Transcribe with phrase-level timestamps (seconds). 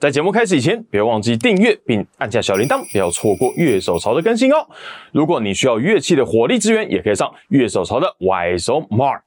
[0.00, 4.64] 在节目开始以前，别忘记订阅并按下小铃铛，不要错过乐手潮的更新哦。
[5.10, 9.22] 如果你需要乐器的火力支援，也可以上乐手潮的 Y 手 Mart。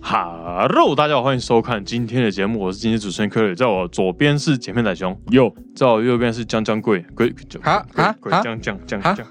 [0.00, 9.26] Hello，大家好，欢迎收看今天的节目，我是今天主持人柯磊，在我左边是姐妹仔熊，右在我右边是江江贵贵啊啊贵啊江江江啊江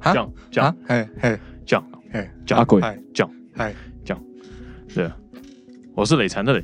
[0.00, 3.74] 啊江江啊，嘿嘿江嘿，江贵江嘿江嗨，
[4.94, 5.10] 对，
[5.94, 6.62] 我是磊残的磊。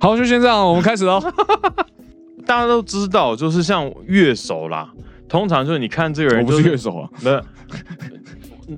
[0.00, 1.20] 好，就先这样，我们开始喽。
[2.46, 4.90] 大家都知道，就是像乐手啦，
[5.28, 7.42] 通常就是你看这个人、我不就是乐手啊， 不是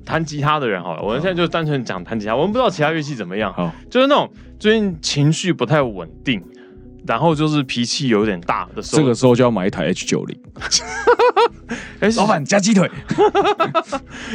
[0.05, 6.43] 弹吉他的人好了，我们现在就单纯讲弹吉他，我们不知道其他乐器怎么样，好，就是那种最近情绪不太稳定，
[7.07, 10.37] 然后就是脾气有点大的时候，这个时候就要买一台 H 九零。
[12.01, 12.89] 哎老板加鸡腿。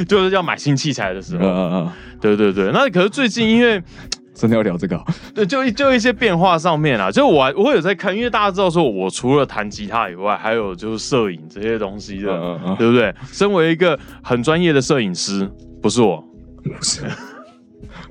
[0.08, 2.70] 就是要买新器材的时呃候，嗯嗯，对对对。
[2.72, 3.82] 那可是最近因为
[4.38, 5.04] 真的要聊这个啊？
[5.34, 13.12] 对就就一些变化上面啊，就我我会有在看，因为大家知道说我除了弹吉他以外，还有就是摄影这些东西的，嗯嗯嗯对不对？
[13.32, 15.50] 身为一个很专业的摄影师，
[15.82, 16.24] 不是我。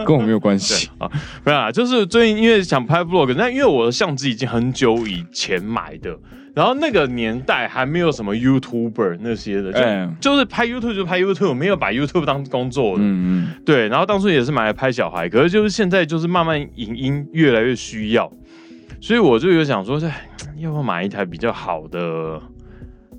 [0.05, 0.89] 跟我没有关系。
[0.99, 1.09] 啊，
[1.43, 6.15] 没有啊，就是最近因为想拍 vlog，但因为我的相机已经很久以前买的，
[6.57, 13.03] 然后那个年代还没有什么 YouTuber 那些的，就、哎就是拍 YouTube 就拍 YouTube，没有把 YouTube 当工作的。
[13.03, 18.31] 嗯嗯，对，然后当初也是买来拍小孩，可是就是现在就是慢慢影音越来越需要，
[18.99, 22.41] 所以我就有想说，哎，要不要买一台比较好的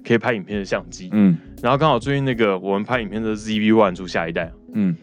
[0.05, 1.09] 可以拍影片的相机？
[1.12, 4.97] 嗯然后刚好最近那个我们拍影片的 ZV One 出下一代，嗯，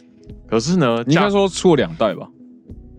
[0.45, 2.27] 可是呢，你应该说出了两代吧？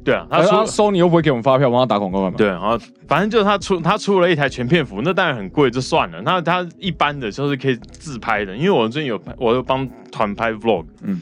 [0.06, 2.38] 对啊，他收你又不会给我们发票，帮他打广告干嘛？
[2.38, 6.22] 对，然后反正就是他出他出了一台全片幅，那当然很贵，就算了。
[6.22, 11.20] 那他一般的就是可以自拍的，因为我最近有拍，我有帮团拍 vlog，嗯嗯，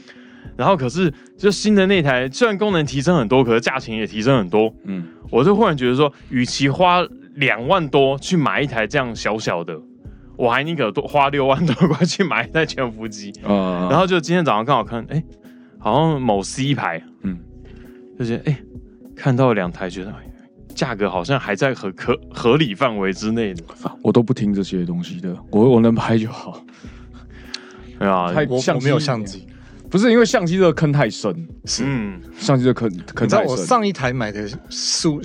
[0.54, 7.02] 然后可是就新的那台，虽然功能提升很多，可是价钱也提升很多，嗯，我就忽然觉得说，与其花
[7.36, 9.74] 两万多去买一台这样小小的，
[10.36, 13.32] 我还宁可多花六万多块去买一台全幅机。
[13.44, 15.24] 呃，然后就今天早上刚好看，哎，
[15.78, 17.38] 好像某 C 牌，嗯嗯，
[18.18, 18.56] 就觉得哎，
[19.16, 20.16] 看到两台，觉得哎
[20.74, 23.62] 价格好像还在合可合理范围之内的。
[24.02, 26.60] 我都不听这些东西的，我我能拍就好。
[27.98, 29.46] 对啊，太我相机我没有相机，
[29.88, 31.32] 不是因为相机这个坑太深，
[31.82, 33.56] 嗯，相机这个坑坑你知道太深。
[33.56, 35.20] 我上一台买的数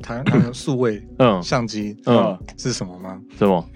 [0.00, 3.20] 台那个 数位嗯相机嗯，是什么吗？
[3.36, 3.68] 什么？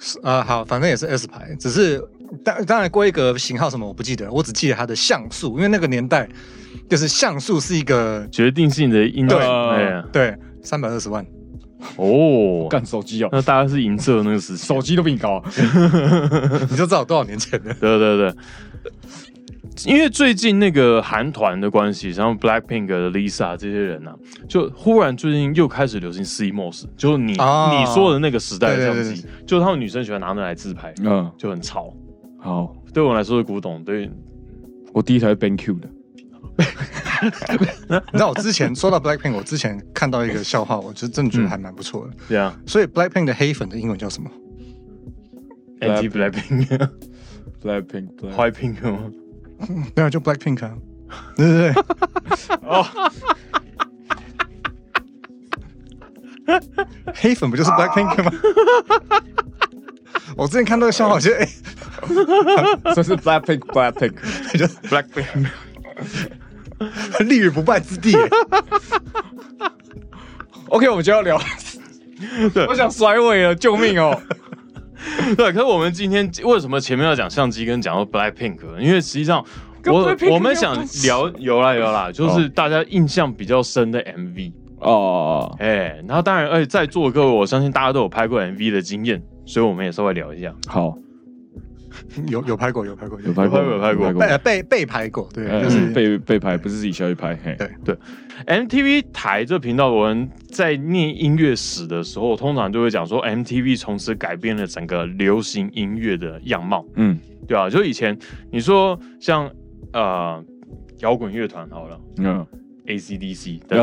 [0.00, 2.02] 是啊，好，反正也是 S 牌，只是
[2.44, 6.28] 当当然规格型号什么我不记得，我只记得它的像素，因为那个年代
[6.88, 11.24] 就是像素是一个决定性的因对哎对三百二十万，
[11.96, 14.66] 哦，干手机哦，那大概是银色那个时期。
[14.66, 15.36] 手机都比你高。
[15.36, 15.42] 啊。
[16.70, 17.74] 你就知道我多少年前的。
[17.74, 18.34] 对对对，
[19.86, 24.14] 因为最近那个韩团的关系，像 Blackpink 的 Lisa 这些人啊，
[24.48, 27.78] 就忽然最近又开始流行 CMOS，就是你、啊。
[27.78, 31.92] 你说的那个时代的相对对机，就是他们女生喜欢拿那来自拍，嗯，就很潮。
[32.38, 34.10] 好，对我来说是古董，对，
[34.92, 35.88] 我第一台是 BenQ 的，
[36.56, 42.12] 你知道我之前说到 Blackpink，我之前看到一个笑话，我就真的觉得还蛮不错的。
[42.28, 44.30] 对啊所以 Blackpink 的黑粉的英文叫什么
[45.80, 46.88] ？anti Blackpink
[47.62, 49.10] Blackpink Black white pink 吗？
[49.96, 50.74] 没有，就 Blackpink 啊。
[51.36, 51.82] 对对对。
[52.62, 52.86] 哦。
[57.14, 58.30] 黑粉不就是 Blackpink 吗？
[60.36, 61.48] 我之前看到个笑话，我觉得哎，
[62.94, 64.14] 这是 Blackpink Blackpink。
[64.58, 65.48] 就 Blackpink
[67.26, 68.12] 立于不败之地。
[70.68, 71.40] OK，我们就要聊。
[72.52, 74.18] 对我想甩尾了，救命哦！
[75.36, 78.58] 对，可是我们今天为什么前面要讲相机跟讲到 Blackpink？
[78.78, 79.44] 因为实际上
[79.84, 90.50] 我我们想聊有啦有啦，就是大家印象比较深的 MV，哦，哎、然后当然，而且在座的各位，我相信大家都有拍过 MV 的经验，所以我们也稍微聊一下。
[90.66, 90.96] 好，
[92.28, 97.38] 有有拍过，有拍过，有拍过，有拍过被被被拍过，对，呃就是被被拍，不是自己下去拍。
[97.44, 97.96] 嘿，对。
[98.46, 107.18] MTV 台这频道，我们在念音乐史的时候，通常就会讲说，MTV 从此改变了整个流行音乐的样貌，嗯。
[107.46, 108.18] 对啊，就以前
[108.50, 109.50] 你说像
[109.92, 110.42] 呃
[111.00, 112.00] 摇滚乐团好了。
[112.16, 112.46] 嗯，
[112.86, 113.78] ，ACDC，对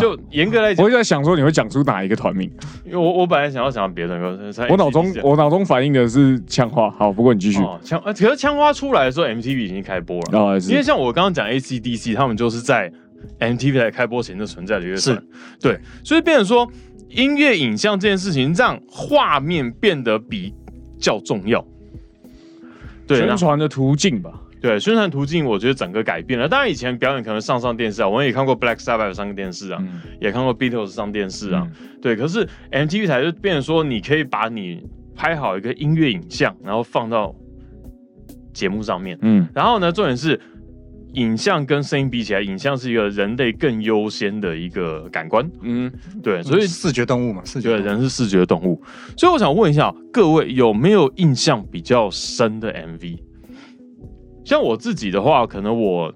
[0.00, 2.50] 就严格来讲我，就在想说你会讲出哪一个团名，
[2.84, 4.38] 因为我我本来想要讲别的歌，
[4.70, 6.90] 我脑中我脑中反映的是枪花。
[6.90, 7.60] 好，不过你继续。
[7.62, 10.38] 哦枪，呃可是枪花出来的时候，MTV 已经开播了。
[10.38, 12.90] 哦，因为像我刚刚讲 ACDC，他们就是在
[13.40, 15.22] MTV 在开播前就存在的乐团，
[15.60, 16.70] 对，所以变成说
[17.08, 20.54] 音乐影像这件事情，让画面变得比
[20.98, 21.64] 较重要。
[23.06, 24.32] 对，宣传的途径吧。
[24.66, 26.48] 对对，宣传途径我觉得整个改变了。
[26.48, 31.66] 当然以前表演可能上上电视啊，我们也看过 Black Sabbath 上个电视啊，嗯也看过 Beatles 上电视啊。
[32.02, 34.82] 对，可是 MTV 台就变成说，你可以把你
[35.14, 37.34] 拍好一个音乐影像，然后放到
[38.52, 39.18] 节目上面。
[39.22, 40.38] 嗯然后呢，重点是
[41.14, 45.48] 影像跟声音比起来，影像是一个人类更优先的一个感官。
[45.62, 45.90] 嗯，
[46.22, 48.82] 对，所以视觉动物嘛，视觉对人是视觉动物。
[49.16, 53.18] 所以我想问一下各位，有没有印象比较深的 MV？
[54.46, 56.14] 像我自己的话，可能我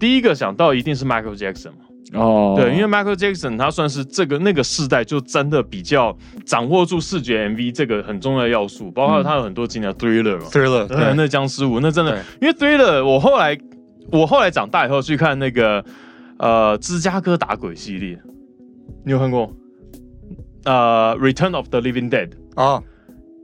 [0.00, 1.76] 第一个想到一定是 Michael Jackson 嘛。
[2.14, 13.56] 哦，对，因为 Michael Jackson 他算是这个那个世代就真的比较掌握住视觉 MV 这个很重要的要素，包括他有很多经典的 Thriller 嘛，thriller 那僵尸舞那真的，因为 Thriller 我后来
[14.10, 15.84] 我后来长大以后去看那个
[16.38, 18.18] 呃芝加哥打鬼系列，
[19.04, 19.52] 你有看过？
[20.64, 22.82] 呃，Return of the Living Dead 哦，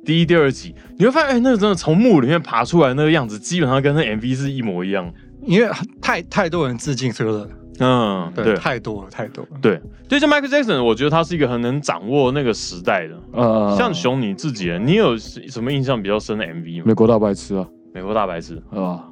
[0.05, 5.13] 第一、第二集，你会发现，哎、那个真的从墓里面爬出来那个样子，基本上跟那 MV 是一模一样。
[5.47, 5.71] 因为
[6.01, 7.47] 太太多人致敬 thriller，
[7.79, 9.59] 嗯，对，对太多了太多了。
[9.61, 9.79] 对，
[10.09, 13.15] 就像 Michael Jackson，我觉得他是一个很能掌握那个时代的。
[13.33, 16.85] 呃，像熊你自己，你有什么印象比较深的 MV 吗？
[16.87, 19.05] 美国大白痴啊，美国大白痴，啊，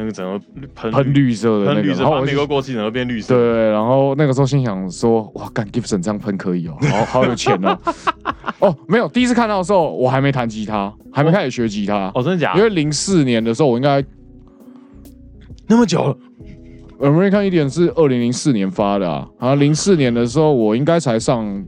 [0.00, 0.40] 那个整个
[0.74, 3.34] 喷喷绿色的那个，喷绿色，然后我就国国旗整个变绿色。
[3.34, 7.78] 对，然后那个时候心想说，哇，干 Gibson 这样喷可以哦，好 好有钱哦。
[8.60, 12.58] 哦，没有，第一次看到的时候我还没弹吉他，还没开始学吉他，哦，真的假的？
[12.58, 14.02] 因为零四年的时候我应该
[15.66, 16.16] 那么久了
[16.98, 21.64] ，American 一点是二零零四年发的啊，然后零四年的时候我应该才上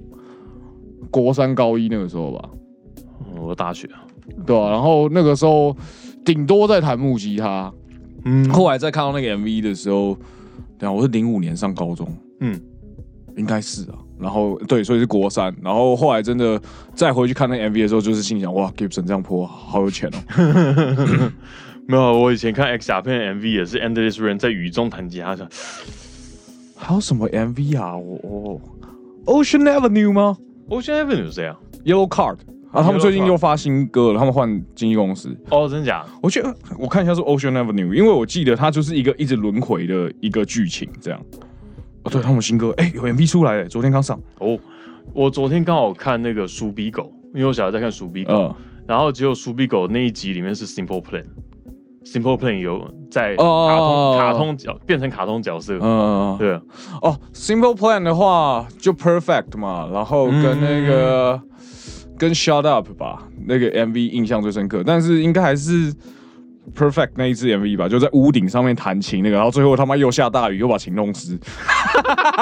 [1.10, 2.48] 国三高一那个时候吧，
[3.34, 3.88] 哦我大学，
[4.46, 5.74] 对啊，然后那个时候
[6.24, 7.72] 顶多在弹木吉他，
[8.24, 10.16] 嗯后来再看到那个 MV 的时候，
[10.78, 12.06] 对啊，我是零五年上高中，
[12.40, 12.60] 嗯，
[13.36, 13.98] 应该是啊。
[14.18, 15.52] 然后对，所以是国三。
[15.60, 16.60] 然后后来真的
[16.94, 21.32] 再回去看那个 MV 的时候，就是心想哇，Gibson 这样泼好有钱哦。
[21.88, 25.48] 没有，我以前看 X 甲片的 MV 也是 Endless Rain 在雨中弹吉他的。
[26.76, 27.96] 还有什么 MV 啊？
[27.96, 28.60] 我我
[29.26, 30.36] Ocean Avenue 吗
[30.68, 32.36] Ocean Avenue 是谁啊？？Yellow Card
[32.72, 35.28] 啊，他们最近又发新歌了，他们换经纪公司。
[35.50, 36.04] 哦，真假？
[36.22, 41.20] 我觉得我看一下是 Ocean Avenue，因为我记得它就是一个一直轮回的一个剧情这样。
[42.04, 44.18] 哦，对他们新歌，哎、有 MV 出来了，昨天刚上。
[44.38, 44.58] 哦，
[45.12, 47.02] 我昨天刚好看那个《鼠比狗》，
[47.34, 48.54] 因为我小孩在看《鼠比狗》嗯，
[48.86, 51.24] 然后只有《鼠比狗》那一集里面是 Simple Plan。
[52.04, 56.50] Simple Plan 有在卡哦通卡通角变成卡通角色，嗯，对，
[57.00, 61.40] 哦，Simple Plan 的话就 Perfect 嘛，然后跟那个、
[62.22, 65.92] 跟 Shut Up 吧，那个 MV 印象最深刻，但是应该还是
[66.72, 71.36] Perfect 那一支 MV 吧，就在屋顶上面弹琴那个，然后最后他妈又下大雨，又把琴弄湿，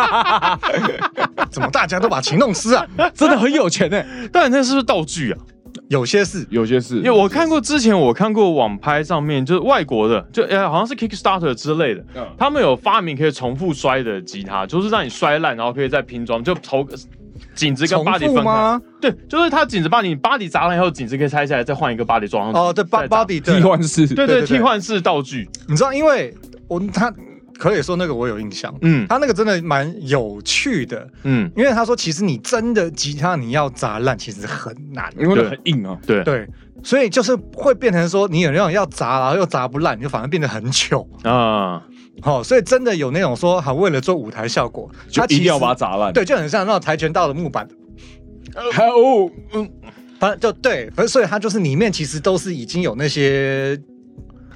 [1.50, 2.86] 怎么大家都把琴弄湿啊？
[3.16, 5.38] 真的很有钱哎、但那是不是道具啊？
[5.88, 6.46] 有些是。
[6.50, 12.26] 有些是，因为我看过之前我看过网拍上面就是外国的，就呃好像是 Kickstarter 之类的，嗯。
[12.36, 16.86] 他们有发明可以重复摔的吉他，就是让你摔烂，然后可以再拼装，就头
[17.55, 18.43] 颈子跟重复巴迪分开。
[18.43, 18.81] 吗？
[19.00, 22.44] 对，就是它颈子把你巴迪砸烂以后，颈子可以拆下来，再换一个巴迪装。
[22.44, 22.58] 上去。
[22.58, 25.49] 哦，对，body 替对，换式，对对替换式道具。
[25.69, 26.35] 你知道，因为
[26.69, 27.12] 我他
[27.58, 29.06] 可以说那个我有印象，嗯。
[29.08, 35.99] 他那个真的蛮有趣的，嗯，因为他说其实你真的吉他你要砸烂其实很难，因为那很硬啊。
[36.06, 36.25] 对。
[36.25, 36.49] 对，
[36.82, 41.06] 所以就是会变成说你有那种要砸然后又砸不烂，你就反而变得很糗。
[41.25, 41.82] 啊，
[42.22, 46.12] 哦，所以真的有那种说，好为了做舞台效果，他一定要把它砸烂。
[46.12, 47.66] 对，就很像那种跆拳道的木板，
[48.72, 49.70] 还有嗯，
[50.18, 53.80] 反正就对，反正所以它就是里面其实都是已经有那些，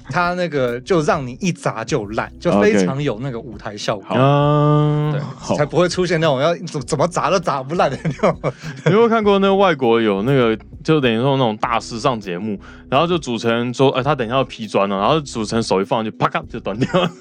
[0.09, 4.15] 它那个就让你一砸就烂，就非常有那个舞台效果。
[4.15, 8.39] 啊，对好，才不会出现那种要怎怎么砸都砸不烂的 那种。
[8.85, 12.59] 你有没有看过那个外国有那个，就等于说那种大师上节目，
[12.89, 17.11] 然后就主持人说，哎、他等一下要劈砖了，然后主持人手一放就啪咔就断掉了。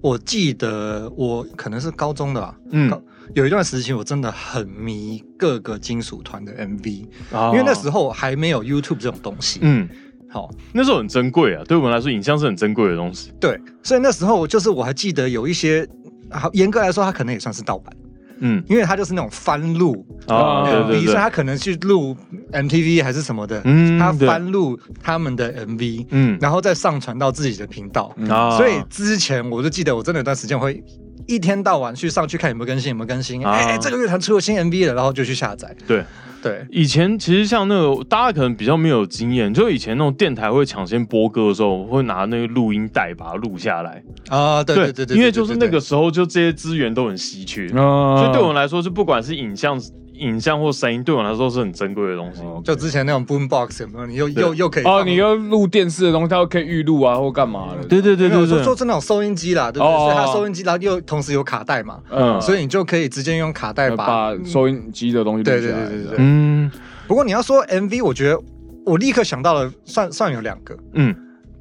[0.00, 3.02] 我记得我可能是高中的吧，嗯高
[3.36, 9.58] 有一段时期我真的很迷各个金属团的 MV，、啊因为那时候还没有 YouTube 这种东西。
[9.60, 9.86] 嗯，
[10.30, 13.30] 好，那时候很珍贵啊，对我们来说，影像是很珍贵的东西。
[13.38, 15.86] 对，所以那时候就是我还记得有一些，
[16.30, 17.94] 好严格来说，它可能也算是盗版，
[18.38, 18.64] 嗯。
[18.70, 22.16] 因为它就是那种翻录啊，对 MV，所以他可能去录
[22.52, 26.38] MTV 还是什么的，嗯他翻录他们的 MV，嗯。
[26.40, 28.16] 然后再上传到自己的频道。
[28.30, 28.56] 啊。
[28.56, 30.82] 所以之前我就记得，我真的有段时间会
[31.26, 33.44] 一天到晚去上去看有没有更新，有没有更新。
[33.44, 35.74] 啊哎、这个乐团出了新 MV 了，然后就去下载。
[35.86, 36.04] 对。
[36.42, 44.00] 对，以前其实像那个大家可能比较没有经验，就以前那种电台会抢先播歌的时候，会拿那个录音带把它录下来。
[44.28, 49.80] 啊，对对对对，因为就是那个时候就这些资源都很稀缺，啊所以对我们来说，就不管是影像
[50.18, 52.42] 影像或声音对我来说是很珍贵的东西。
[52.42, 54.06] 哦就之前那种 boom box 有没有？
[54.06, 57.86] 你又又又可以哦，放你又录电视的东西，它又可以预录啊，或干嘛的。
[57.86, 59.94] 对对对对对，说说是那种收音机啦，对不对？
[59.94, 64.06] 哦所以它收音机，然后又同时有卡带嘛，嗯，所以你就可以直接用卡带把。
[64.06, 65.84] 把收音机的东西录对下来。
[65.86, 66.70] 对对对对嗯
[67.06, 68.40] 不过你要说 MV，我觉得
[68.84, 71.14] 我立刻想到了，算算有两个，嗯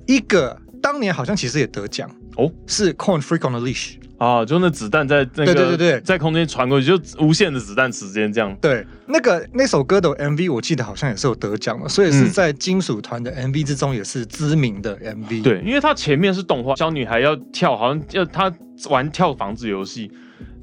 [0.08, 3.96] 一个当年好像其实也得奖哦是 Corn Freak on the Leash。
[4.18, 8.56] 啊，就那子弹在那个对对对对在空间传过去，就无限的子弹时间这样。
[8.62, 15.44] 对，那个那首歌的 MV 我记得好像也是有得奖的，所以是嗯在金属团的 MV 之中也是知名的 MV。
[15.44, 18.52] 对，因为它前面是动画，小女孩要跳，好像要她
[18.90, 20.10] 玩跳房子游戏，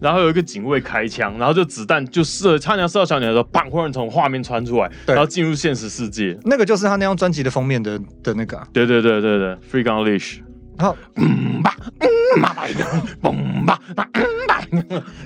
[0.01, 6.39] 然后有一个警卫开枪，然后就子弹就射，差点射到小女孩的时候，砰，忽然从画面穿出来，然后进入现实世界。
[6.45, 8.67] 那个就是他那张专辑的封面的的那个、啊。
[8.73, 10.39] 对对对对对，Free Gun Leash，
[10.83, 12.57] 然后嗯吧，嗯吧，
[13.23, 14.61] 嘣吧，嗯吧，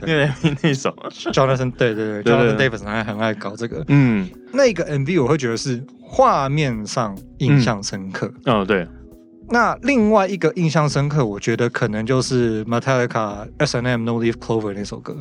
[0.02, 0.30] 那
[0.62, 0.94] 那首
[1.32, 3.82] ，Jonathan 对对对对，Jonathan Davis 还很爱搞这个。
[3.88, 8.30] 嗯那个 MV 我会觉得是画面上印象深刻。
[8.44, 8.86] 哦对，
[9.48, 15.16] 那另外一个印象深刻，我觉得可能就是 Metallica S N M No Leaf Clover 那首歌。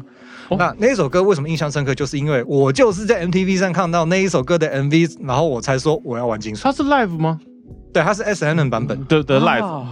[0.49, 1.95] 哦那那首歌为什么印象深刻？
[1.95, 6.61] 就是因为我就是在 MTV 上看到那一首歌的 MV，然后我才说我要玩金属。
[6.65, 7.39] 它是 live 吗？
[7.93, 9.05] 对，它是 S&M 版本。
[9.07, 9.85] 的的 live，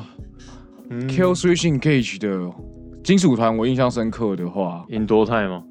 [1.07, 2.51] Kill Switch Engage 的
[3.03, 5.63] 金属团，我印象深刻的话，印多泰吗？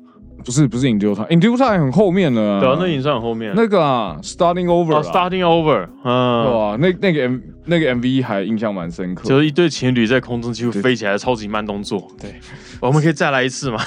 [0.44, 2.60] 不是不是 Endure Time，Endure Time 很后面了啊。
[2.60, 3.52] 对啊，那已经算很后面。
[3.54, 6.76] 那个啊，Starting Over 哦啊，Starting Over，对嗯，哇？
[6.80, 9.28] 那那个 M 那个 MV 还印象蛮深刻。
[9.28, 12.08] 就是一对情侣在空中几乎飞起来超级慢动作。
[12.20, 12.34] 对，
[12.80, 13.78] 我们可以再来一次吗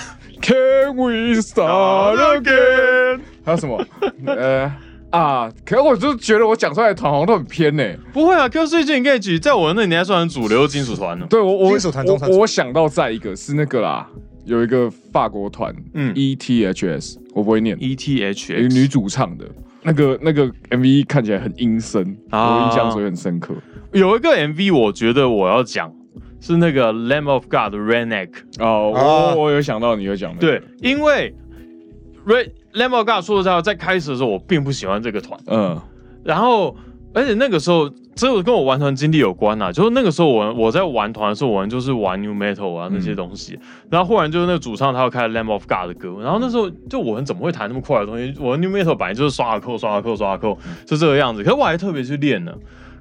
[0.42, 3.20] Can we start again？
[3.44, 3.86] 还有什么？
[4.28, 4.72] 呃
[5.16, 7.84] 啊，可是我就觉得我讲出来的团好像都很偏呢。
[8.12, 11.26] 不会啊，Q 最近 Engage 在我那年还算很主流金属团呢。
[11.30, 14.08] 对我我金属团中我我想到再一个是那个啦，
[14.46, 19.46] 有一个法国团，嗯嗯，ETHS，我不会念，，ETH 有一个女主唱的。
[19.88, 23.54] 那个那个 MV 看起来很阴森，啊我印象所以很深刻。
[23.92, 25.94] 有一个 MV，我觉得我要讲
[26.42, 28.30] 是那个 Lamb of God 的 Redneck。
[28.60, 31.36] 哦，啊我我有想到你会讲的，对，因为
[32.26, 35.82] Red Lamb of God 说实在话，在开始的时候我并不喜欢这个团，嗯，
[36.24, 36.76] 然后
[37.14, 43.58] 而且那个时候这个跟我玩团经历有关啊，就是那个时候我我在玩团的时候，我们就是玩 New Metal 啊那些东西，
[43.90, 48.34] 然后忽然就是那个主唱他要开 Lamb of God 的歌，然后那时候就我们怎么会弹那么快的东西？
[48.40, 52.54] 我的 New Metal 本来就是刷啊扣刷啊扣刷啊扣，就这个样子，可是我还特别去练呢。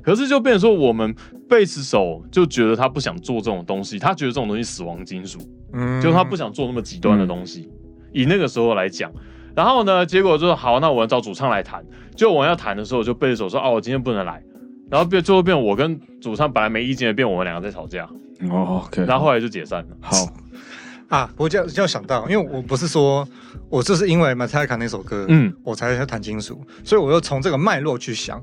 [0.02, 1.14] 可是就变成说，我们
[1.49, 5.38] 贝斯手就觉得他不想做这种东西，他觉得这种东西死亡金属，
[5.73, 5.99] 嗯。
[6.02, 7.71] 就他不想做那么极端的东西。
[8.12, 9.11] 以那个时候来讲，
[9.55, 11.85] 然后呢，结果就是好，那我要找主唱来弹。
[12.17, 14.43] 就我要弹的时候，就背着手说：“哦，我今天不能来。”
[14.91, 18.05] 然后变最后变我跟主唱本来没意见的，变我们两个在吵架，
[18.51, 19.97] 哦，OK，然后后来就解散了。
[20.01, 20.17] 好，
[21.09, 23.27] 啊，我就就想到，因为我不是说
[23.69, 25.53] 我就是因为 Metallica 那首歌，嗯。
[25.65, 28.41] 我才要弹金属，所以我又从这个脉络去想，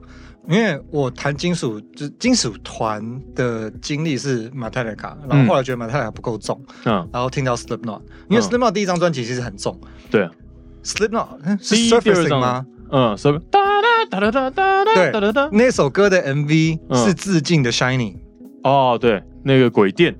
[0.49, 8.41] 因为我弹金属就是金属团的经历是 Metallica，然后后来觉得 Metallica 不够重，嗯，然后听到 Slipknot，因为嗯。
[8.41, 9.79] Slipknot 第一张专辑其实很重。
[10.09, 10.27] 对，
[10.83, 12.65] ，Slipknot 嗯是第一第二 Surfacing 张吗？
[12.91, 13.59] 嗯，什么哒
[14.09, 15.49] 哒哒哒哒哒对哒哒哒。
[15.51, 17.05] 那首歌的 MV 嗯。
[17.05, 18.15] 是致敬的 Shining，
[18.63, 20.15] 哦，对，那个鬼店，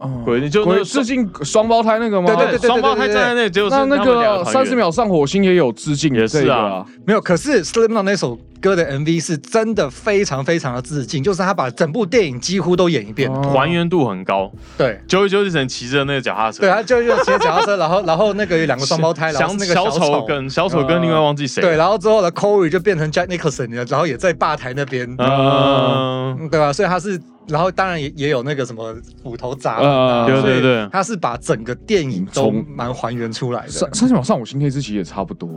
[0.00, 2.34] 嗯鬼就那个鬼致敬双胞胎那个吗？
[2.34, 6.40] 对对对双胞胎站在那，就是那个三十秒上火星也有致敬也是啊。
[6.40, 13.30] 这个啊，没有，可是 Slipknot 那首歌的 MV 是真的非常非常的致敬，就是他把整部电影几乎都演一遍。
[13.30, 14.50] 哦还原度很高。
[14.78, 26.72] 对，九九九神骑着那个脚踏车，对，他就就骑着脚踏车，然后 然后那个有两个双胞胎，然后那个小丑丑跟小丑跟另外忘记谁，对，然后之后呢，Corey 就变成 Jack Nicholson 了，然后也在吧台那边，嗯，嗯对吧？
[26.72, 29.80] 所以他是，然后当然也也有那个什么斧头砸
[30.26, 33.92] 对对对他是把整个电影都从蛮还原出来的三。
[33.94, 35.48] 三十秒上火星那次其实也差不多。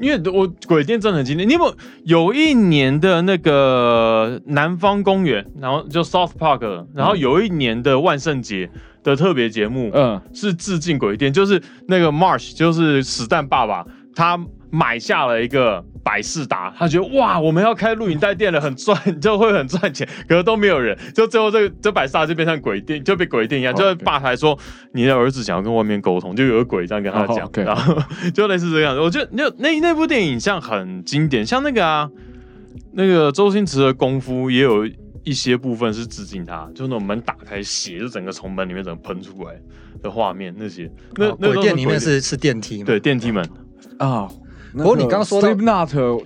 [0.00, 1.48] 因为我鬼店真的很经典。
[1.48, 1.74] 你有没有
[2.04, 8.70] 有一年的那个南方公园，然后就 South Park，然后有一年的万圣节
[9.02, 14.38] 的特别节目，嗯，是致敬鬼店，就是那个 Marsh，就是死蛋爸爸，他
[14.70, 24.58] 买下了一个百事达，他觉得哇，我们要开录影带店了，很赚，就会很赚钱，可是都没有人，就最后这个这百事达就变成鬼店，就被鬼店一样，哦就是 OK 吧台说
[24.92, 27.96] 你的儿子想要跟外面沟通，就有个鬼这样跟他哦讲然后
[28.34, 29.00] 就类似这个样子。
[29.00, 32.10] 我觉得那那那部电影像很经典，像那个啊，
[32.92, 34.88] 那个周星驰的功夫也有。
[35.26, 39.60] 一些部分是致敬他，就那种门打开，血就整个从门里面整个喷出来
[40.00, 42.84] 的画面，那些那哦那都鬼店里面是是电梯嘛？
[42.86, 43.44] 对电梯门，
[43.98, 44.28] 啊。
[44.76, 45.48] 不过你刚刚说到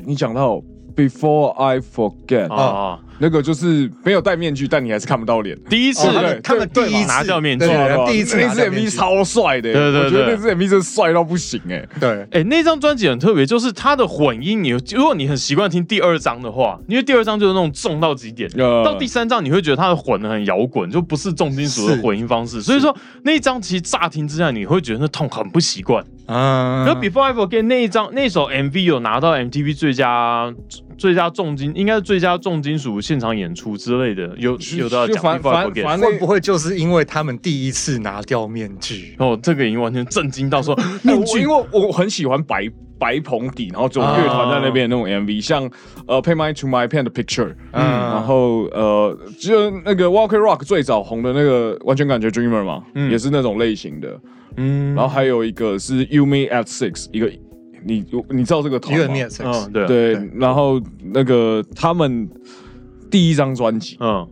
[0.05, 0.63] 你讲到
[0.97, 5.57] Before I Forget，、啊，那个就是没有戴面具，但你还是看不到脸。
[5.71, 7.67] 第一次哦他对们他们第一次拿掉面具
[8.07, 11.89] 第一次那支 MV 超帅的，对对对我觉得那支 MV 真的帅到不行哎。
[11.99, 22.61] 对，哎、那张专辑很特别，就是它的混音你，如果你很习惯听第二张的话，因为第二张就是那种重到极点，呃到第三张你会觉得它的混的很摇滚，就不是重金属的混音方式。
[22.61, 26.05] 所以说那一张其实乍听之下你会觉得那痛很不习惯。
[26.33, 30.55] 嗯，然后 Before I Forget 那一张那首 MV 有拿到 MTV 最佳
[30.97, 35.83] 最佳重金，应该是最佳重金属现场演出之类的，有有的要讲 Before I 反 Forget。
[35.83, 39.17] 反会不会就是因为他们第一次拿掉面具？
[39.19, 42.69] 哦，这个已经完全震惊到说面具因为我很喜欢白
[42.99, 45.69] 白棚底，然后这种乐团在那边那种 MV，、像
[46.07, 54.21] 呃 Pay My to My Pen 的 Picture，嗯然后呃就那个 Walker Rock 最早红的那个完全感觉 Dreamer 嘛，嗯也是那种类型的。
[54.61, 57.31] 嗯，然后还有一个是 You Me at Six，一个
[57.85, 59.05] 你你知道这个团吗？
[59.05, 60.81] 一个 Net 嗯对对对，然后
[61.13, 62.29] 那个他们
[63.11, 63.97] 第一张专辑。
[64.01, 64.29] 嗯。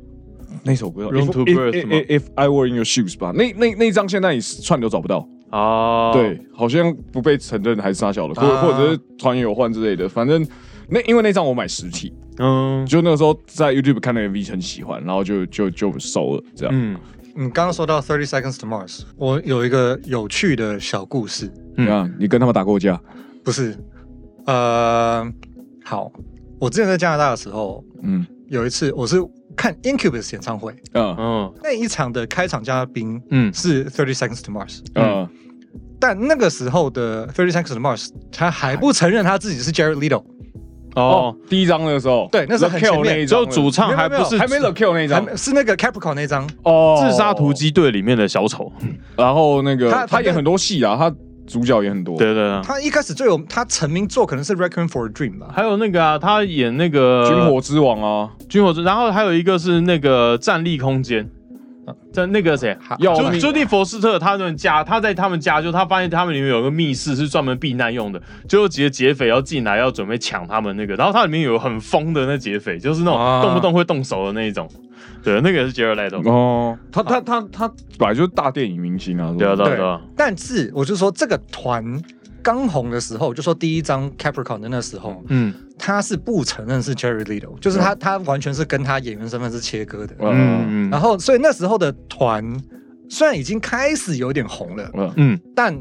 [0.65, 1.07] 那首歌。
[1.11, 5.27] Room If- to If- Birth If- 吗？If I Were in Your Shoes 吧，那那那张现在你串流找不到。
[5.51, 8.61] 啊，对，好像不被承认还是啥小的，或、啊。
[8.63, 10.45] 或者是团员有换之类的，反正
[10.89, 12.85] 那因为那张我买实体，嗯。
[12.87, 16.75] 就那个时候在 YouTube 看那个 MV 很喜欢，然后就就就收了这样。
[16.75, 16.97] 嗯
[17.39, 21.89] 你刚刚说到 Thirty Seconds to Mars，我有一个有趣的小故事，嗯。
[21.89, 23.01] 啊，你跟他们打过架？
[23.45, 23.79] 不是，
[24.45, 25.25] 呃，
[25.85, 26.11] 好，
[26.59, 28.27] 我之前在加拿大的时候，嗯。
[28.49, 29.19] 有一次我是
[29.55, 31.15] 看 Incubus 演唱会，嗯。
[31.17, 33.55] 嗯那一场的开场嘉宾嗯。
[33.55, 35.29] 是 Thirty Seconds to Mars，嗯。
[36.01, 40.25] 但那个时候的 Thirty Seconds to Mars，他还不承认他自己是 Jared Leto，
[40.95, 43.17] 哦哦，，第一张那个时候，对那是 The 很 Kill 前面。
[43.17, 46.97] 那一张就主唱还不是还没 The Kill 那一张还是那个 Capricorn 那张，哦。
[47.01, 48.73] 自杀突，击队里面的小丑，
[49.17, 51.15] 然后那个他他演很多戏啊，他
[51.47, 52.17] 主角也很多。
[52.19, 61.29] 对对对，他一开始最有他成名作可能是 Requiem for a Dream 吧，还有那个啊，他演那个军火之王啊，军火之，然后还有一个是那个战力空间，
[62.13, 73.43] 在那个谁，要命就朱蒂佛斯特他们家，他在他们家，就他发现他们里面有个密室是专门避难用的，就有几个劫匪要进来，要准备抢他们那个，然后它里面有很疯的那劫匪，就是那啊。
[73.43, 74.69] 种动不动会动手的那一种，
[75.23, 77.69] 对，那个也是杰瑞莱的，哦，他他他他
[77.99, 81.85] 本来就是大电影明星啊，对啊对啊对对啊，但是我就说这个团
[82.49, 85.53] 刚红的时候，就说第一张 Capricorn 的那时候，嗯。
[85.77, 90.17] 他是不承认是 Jerry Little，就是他他完全是跟他演员身份是切割的。
[90.19, 92.43] 嗯然后，所以那时候的团
[93.11, 95.13] 虽然已经开始有点红了，嗯。
[95.17, 95.41] 嗯。
[95.55, 95.79] 但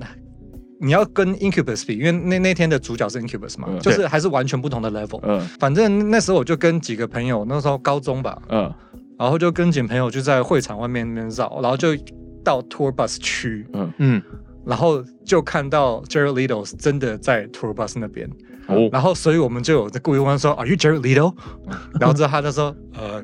[0.80, 3.80] 你要跟 Incubus 比，因为那那天的主角是 Incubus 嘛，嗯。
[3.80, 5.22] 就是还是完全不同的 level。
[5.24, 5.40] 嗯。
[5.58, 8.72] 反正那时候我就跟几个朋友，那时候高中吧，嗯。
[9.18, 11.96] 然后就跟几个朋友就在会场外面那边绕，然后就
[12.44, 13.92] 到 tour bus 区，嗯。
[13.98, 14.22] 嗯，
[14.68, 18.30] 然后就看到 Jared Leto 真的在 tour bus 那边，
[18.68, 21.34] 哦，然后所以我们就有在故意问他说，Are you Jared Leto？
[22.00, 23.24] 然后之后他就说，呃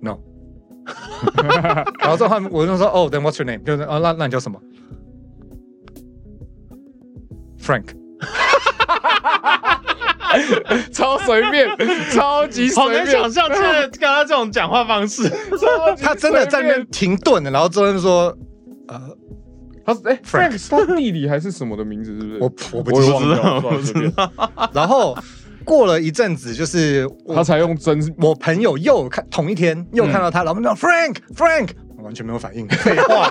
[0.00, 0.18] ，No。
[2.00, 3.62] 然后之后他们我就说，哦、t h e n what's your name？
[3.64, 4.60] 就是哦，那那你叫什么
[7.60, 7.86] ？Frank。
[10.92, 11.68] 超随便，
[12.10, 15.30] 超级好随便，难想象，现在跟他这种讲话方式，
[16.00, 18.34] 他真的在那边停顿了，然后之后就说，
[18.88, 19.00] 呃，
[19.84, 22.12] 他是哎 Frank Frank 是他弟弟还是什么的名字？
[22.16, 22.38] 是不是？
[22.40, 23.10] 我 我不知
[24.14, 24.32] 道
[24.72, 25.16] 然后
[25.64, 33.30] 过了一阵子，就是他才用真我朋友又看同一天又看到他，然后我们讲 Frank Frank，我完全没有反应，废话。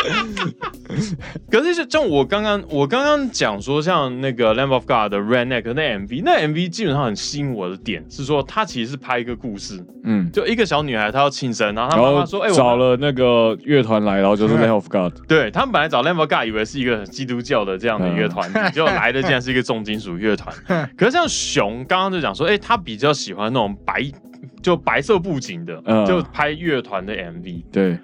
[1.50, 16.28] 可是就像我刚刚我刚刚讲说，像那个 Lamb of God 的 Redneck 那 MV，那 MV 基本上很吸引我的点是说，他其实是拍一个故事，嗯，就一个小女孩她要庆生，然后她妈妈说，哎、我找了那个乐团来，然后就是 Lamb of God，对他们本来找 Lamb of
[16.28, 20.54] God 以为是一个基督教的这样的一个团体，结果来的竟然是一个重金属乐团。
[20.96, 24.02] 可是像熊刚刚就讲说，哎、他比较喜欢那种白
[24.62, 27.64] 就白色布景的，嗯就拍乐团的 MV。
[27.70, 27.98] 对。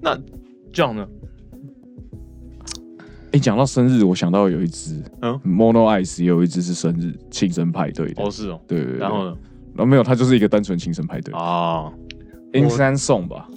[0.00, 0.16] 那
[0.72, 1.04] 这样呢？
[3.38, 5.00] 哎，讲到生日，我想到有一只
[5.44, 8.60] ，，Mono Ice 也有一只是生日庆生派对的哦，，是哦。
[8.66, 8.98] 对对对。
[8.98, 9.36] 然后呢？
[9.76, 11.88] 然后没有，它就是一个单纯庆生派对啊
[12.52, 13.48] ，，Instant Song 吧，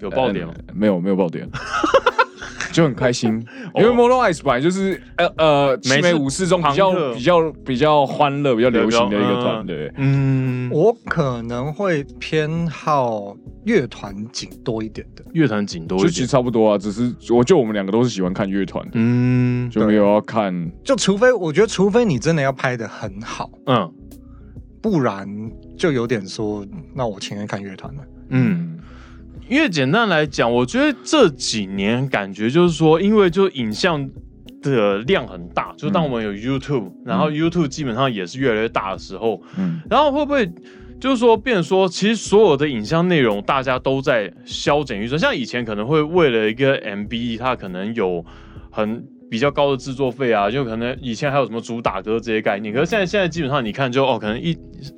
[0.00, 0.54] 有爆点吗？
[0.66, 1.46] 呃没有没有爆点，
[2.72, 3.30] 就很开心，
[3.74, 9.92] 因为哦 Mono Ice 本来就是呃呃美式七美武士中比较比较比较欢乐、比较流行的一个团，对对。
[9.98, 15.22] 嗯，我可能会偏好乐团景多一点的。
[15.32, 16.26] 乐团景多就其实。
[16.26, 18.82] 差不多啊，只是我就我们两个都是喜欢看乐团。
[18.86, 20.52] 的，嗯就没有要看。
[20.82, 23.92] 就除非我觉得，除非你真的要拍的很好，嗯。
[24.80, 25.28] 不然
[25.78, 28.02] 就有点说，那我情愿看乐团了。
[28.30, 28.76] 嗯，
[29.52, 34.08] 因为简单来讲，我觉得这几年感觉就是说，因为就影像
[34.62, 39.78] 的量很大，就当我们有 YouTube，、然后 YouTube 基本上也是越来越大的时候，嗯。
[39.90, 40.50] 然后会不会
[40.98, 48.24] 就是说，变成说，其实所有的影像内容大家都在削减预算，像以前可能会为了一个 MV，它可能有
[48.70, 54.56] 很比较高的制作费啊，就可能以前还有什么主打歌这些概念，可是现在现在基本上你看就哦，可能一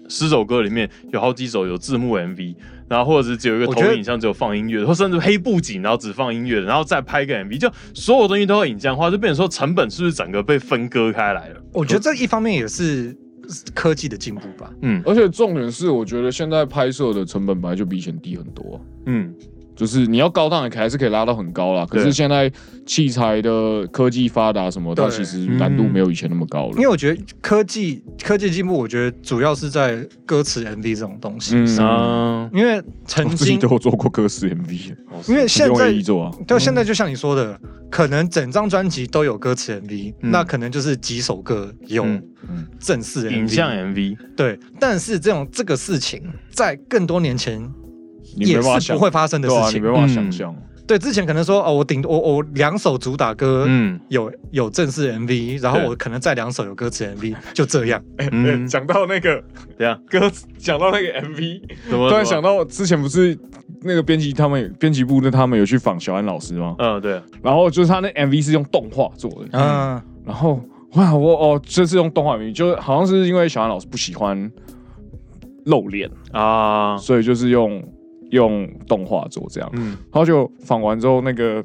[0.08, 2.54] 十首歌里面有好几首有字幕 MV，
[2.88, 11.60] 然后或者是只有一个投影像只有放音乐的，或甚至黑布景然后只放音乐，然后再拍一个 MV，就所有东西都要影像化，就变成说成本是不是整个被分割开来了？
[11.72, 13.16] 我觉得这一方面也是
[13.74, 14.70] 科技的进步吧。
[14.82, 19.34] 嗯而且重点是，我觉得现在拍摄的成本本来就比以前低很多啊、嗯，
[19.76, 21.86] 就是你要高档也还是可以拉到很高啦。
[21.88, 22.50] 可是现在
[22.86, 26.72] 器材的科技发达什么，它其实难度没有以前那么高了。
[26.76, 31.56] 因为我觉得科技科技进步，我觉得主要是在歌词 MV 这种东西。
[31.56, 31.78] 嗯。
[31.78, 34.94] 啊，因为曾我自己经都有做过歌词 MV，
[35.28, 36.32] 因为现在做啊。
[36.46, 37.58] 对，现在就像你说的，
[37.90, 40.30] 可能整张专辑都有歌词 MV，、嗯。
[40.30, 42.06] 那可能就是几首歌有
[42.78, 47.66] 正式 MV, 影像 MV，对，但是这种这个事情在更多年前
[48.36, 49.80] 也是不会发生的事情。
[49.82, 50.54] 你没办法想象。
[50.86, 53.98] 对，之前可能说哦，我顶我我两首主打歌嗯。
[54.08, 58.02] 有、有正式 MV，然后我可能再两首有歌词 MV，就这样。
[58.30, 59.42] 嗯，讲到那个
[59.78, 63.38] 对啊，歌词，讲到那个 MV，怎么突然想，到之前不是
[63.80, 66.76] 那个编辑他们编辑部的他们有去访小安老师吗？
[66.78, 70.60] 嗯，对，然后就是他那 MV 是用动画做的，嗯，然后
[70.96, 74.52] 哇，我哦，这是用动画 MV，就好像是因为小安老师不喜欢
[75.64, 77.82] 露脸，啊，所以就是用
[78.30, 79.70] 用动画做这样。
[79.74, 81.62] 嗯，然后就仿完之后，那个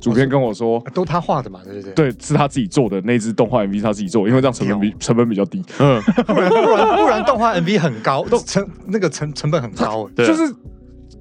[0.00, 2.10] 主编跟我说，都他画的嘛，对对对？
[2.12, 5.62] 对，是他自己做的那支动画 MV，是他自己做，因为这样成本比成本比较低。
[5.78, 10.08] 嗯，不然不然不然动画 MV 很高， 都成那个成成本很高。
[10.14, 10.54] 对啊就是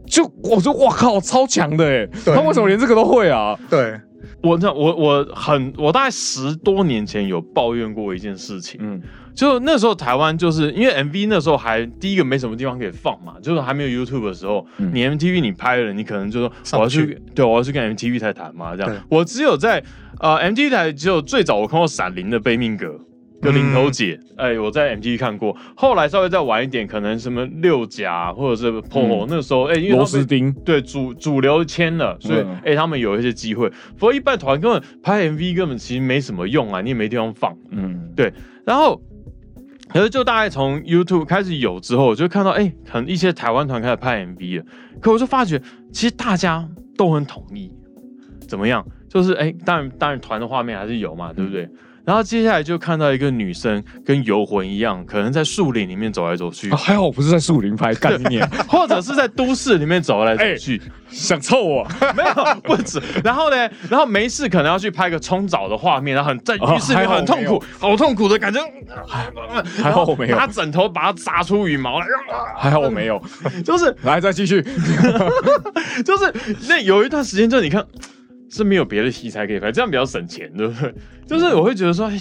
[0.05, 2.07] 就我说哇靠，超强的哎！
[2.25, 3.57] 他为什么连这个都会啊？
[3.69, 3.99] 对，
[4.43, 9.01] 我那我我很我大概十多年前有抱怨过一件事情，嗯
[9.35, 18.95] 就那时候台湾就是因为 MV 那时候还第一个没什么地方可以放嘛，就是还没有 YouTube 的时候，嗯你 MTV 你拍了，你可能就说我要去去对我要去跟 MTV 台谈嘛，这样。
[19.09, 19.83] 我只有在
[20.19, 22.99] 呃 MTV 台只有最早我看过闪灵的悲命格。
[23.41, 25.55] 就领头姐，哎、我在 MTV 看过。
[25.75, 33.69] 后来稍微再晚一点，可能什么六甲或者是 POHO，、嗯那个时候，哎、因为他螺们丝钉，对主主流签了，所以哎、嗯他们有一些机会。
[33.69, 37.55] 不过一般团根本拍 MV 根本其实没什么用啊，你也没地方放。
[37.69, 38.33] 嗯，对
[38.65, 38.99] 然后，
[39.95, 44.65] 可是就大概从 YouTube 开始有之后，我就看到哎、可能一些台湾团开始拍 MV 了。
[44.99, 45.57] 可我就发觉，
[45.93, 47.71] 其实大家都很统一，
[48.45, 48.85] 怎么样？
[49.07, 51.69] 就是哎、当然当然团的画面还是有嘛，对不对？
[52.05, 60.81] 然后接下来就看到一个女生跟游魂一样，可能在树林里面走来走去，啊还好我不是在树林拍，干你娘，或者是在都市里面走来走去。
[61.07, 63.01] 想凑我， 没有不止。
[63.23, 68.59] 然后呢，然后没事可能要去拍个冲澡的画面，然后很在浴室里很痛苦，好痛苦的感觉。
[69.81, 72.05] 还好我没有拿枕头把它扎出羽毛来，
[72.57, 73.21] 还好我没有。
[73.63, 74.61] 就是来，再继续。
[76.03, 76.33] 就是
[76.67, 77.85] 那有一段时间，就你看。
[78.49, 80.93] 是没有别的题材可以拍，这样比较省钱，对不对？
[81.27, 82.17] 就是我会觉得说，哎，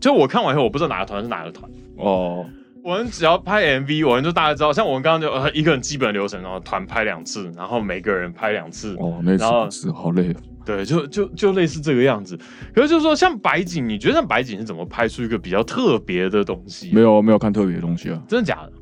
[0.00, 1.70] 就我看完以后，我不知道哪个团是哪个团。
[1.96, 2.44] 哦，
[2.82, 10.36] 我们只要拍 MV，我们就大概知道，像我们刚刚就呃一个人基本流程，然后团拍两次，然后每个人拍两次，哦，那然后次是好累哦。
[10.66, 12.38] 对，就就就类似这个样子。
[12.74, 16.90] 可是就是说，像白景，你觉得像白景是怎么拍出一个比较特别的东西？
[16.90, 18.72] 没，有没有看特别的东西啊，真的假的？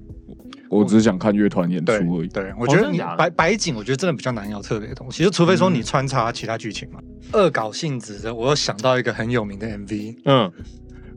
[0.72, 2.28] 我只是想看乐团演出对而已。
[2.28, 6.98] 对，我觉得你白白景，我觉得真的比较难有特别的东西，就除非说你穿插其他剧情嘛。
[7.32, 10.52] 恶搞性质的，我又想到一个很有名的 MV 嗯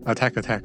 [0.05, 0.61] ，Attack Attack，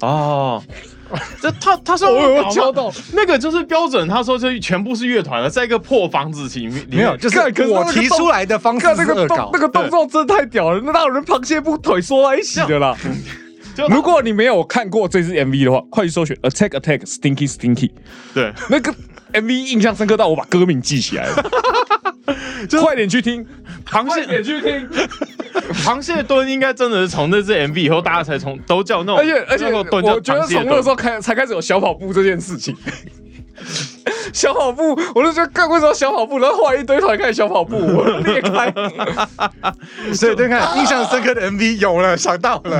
[0.00, 0.62] 哦，
[1.40, 2.50] 这他他说我有搞吗？
[2.50, 9.50] 敲到， 那个就是标准，他说就全部是乐团的，在一个破房子里面，没有，就是我提出来的方式看那个动是恶搞。
[9.52, 9.58] 那。
[9.58, 12.96] 个动作真的太屌了，那哪有人螃蟹步腿缩在一起的啦？
[13.74, 17.90] 就如果你没有看过这支 MV 的话，快去搜寻 Attack Attack Stinky Stinky，
[18.34, 18.94] 对，那个
[19.32, 21.50] MV 印象深刻到我把歌名记起来了。
[22.80, 23.44] 快点去听，
[23.84, 24.88] 螃快点去听！
[25.84, 29.82] 螃蟹蹲 应该真的是从那支 MV 以后，大家才从都叫那种，而且而且，我
[30.20, 32.76] 觉得从那时候开才开始有小跑步这件事情。
[34.32, 36.38] 小跑步，我就觉得，干为什么小跑步？
[36.38, 38.72] 然后后来一堆团开始小跑步， 我裂开。
[40.14, 42.78] 所以对看印象深刻的 MV 有了，想到了。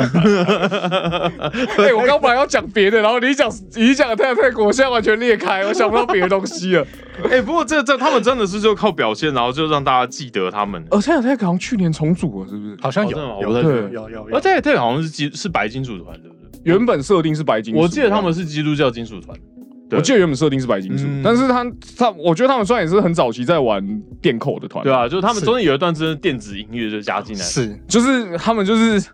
[1.78, 6.87] 哎、我刚本来要讲别的，然后你一讲你一讲泰泰国，我现在完全裂开，我想不到别的东西了。
[7.31, 10.83] 哎、不过这这他们真的是就靠表现，然后就让大家记得他们。
[10.90, 12.76] 呃，泰泰好像去年重组了，是不是？
[12.81, 16.61] 好像有有对有有有而且这个好像是基是白金属团，对不对？
[16.64, 19.37] 原本设定是白金属，我记得他们是基督教金属团。
[19.92, 19.98] 对。
[19.98, 21.20] 我记得原本设定是白金属，嗯。
[21.22, 21.64] 但是他
[21.96, 23.87] 他，我觉得他们虽然也是很早期在玩
[24.20, 25.44] 电扣的团，对，啊，就是他们是。
[25.44, 27.78] 中间有一段真的电子音乐就加进来，是。
[27.87, 29.05] 就是他们就是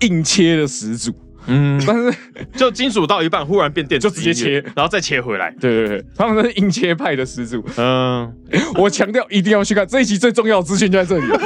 [0.00, 1.14] 硬切的始祖，
[1.46, 2.14] 嗯，但是
[2.54, 4.60] 就金属到一半忽然变电子就直接切。
[4.74, 5.54] 然后再切回来。
[5.60, 7.64] 对对对，他们是硬切派的始祖。
[7.76, 8.30] 嗯，
[8.76, 11.26] 我强调一定要去看这一集最重要的资讯就在这里。
[11.26, 11.40] 了。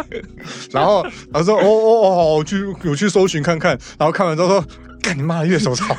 [0.72, 4.64] 然后他说哦哦哦，我去我去搜寻看看，然后看完之后说，
[5.02, 5.94] 干你妈的乐手操！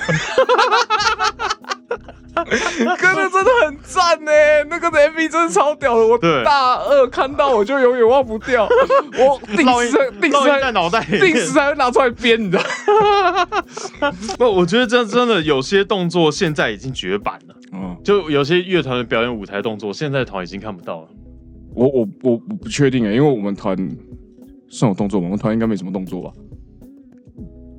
[2.33, 4.31] 哥的真的很赞呢，
[4.69, 8.67] 那个的 MV 真的超屌的，我大二看到我就永远忘不掉，
[9.19, 12.63] 我定时定时在还脑袋里定时还会拿出来编，你知道？
[14.37, 21.07] 不，我觉得这真的有些动作现在已经绝版了，嗯，就有些乐团的表演舞台动作，现在团已经看不到了。
[21.75, 23.77] 我我我我不确定哎，因为我们团
[24.69, 25.25] 算有动作吗？
[25.25, 26.31] 我们团应该没什么动作吧？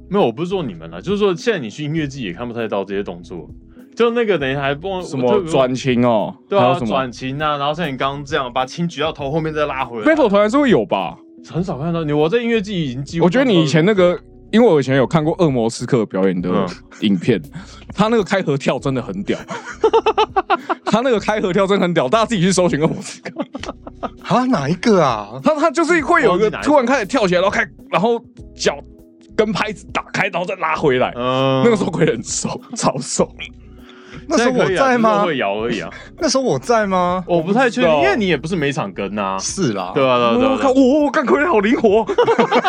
[0.08, 3.50] 没有，我不是说你们了，就是说现在你去音乐季也看不太到这些动作。
[3.96, 11.16] 就那个等于还不什么转琴哦，对啊转琴啊，然后像你刚刚这样把琴举到头后面再拉回来 battle 团还是会有吧？
[11.50, 12.12] 很少看到你。
[12.12, 14.18] 我在音乐季已经几乎我觉得你以前那个，
[14.50, 16.66] 因为我以前有看过恶魔斯克表演的嗯
[17.00, 17.40] 影片，
[17.94, 19.38] 他那个开合跳真的很屌，
[20.86, 23.30] 他那个开合跳真的很屌，大家自己去搜寻恶魔斯克。
[24.22, 25.38] 啊，哪一个啊？
[25.44, 28.18] 他他就是会有一个突然开始跳起来，然后开，然后
[28.56, 28.78] 脚
[29.36, 31.12] 跟拍子打开，然后再拉回来。
[31.14, 33.30] 嗯那个时候鬼很瘦，超瘦。
[34.28, 35.36] 那时候我在吗会？
[35.36, 37.22] 摇而已啊， 那时候我在吗？
[37.26, 39.36] 我不太确定，因为你也不是每场跟呐。
[39.40, 42.04] 是啦，对啊，对啊，对啊我靠，我干傀儡好灵活，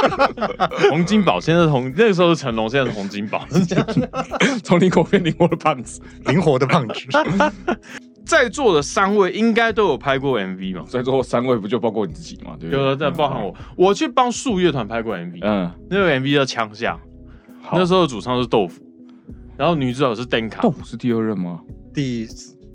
[0.90, 3.42] 洪金宝现在是洪，那个时候是成龙，现在是洪金宝。
[4.64, 6.02] 从灵活变灵活的胖子。
[6.26, 6.94] 灵活的胖子。
[8.26, 10.84] 在座的三位应该都有拍过 MV 嘛？
[10.90, 12.56] 在座三位不就包括你自己嘛？
[12.60, 12.84] 对不对？
[12.84, 16.98] 就是在包含我，我去帮树乐团拍过 MV，嗯，那个 MV 叫《枪下》，
[17.72, 18.82] 那时候的主唱是豆腐，
[19.58, 21.60] 然后女主角是 Denka，豆腐是第二任吗？
[21.94, 22.28] 第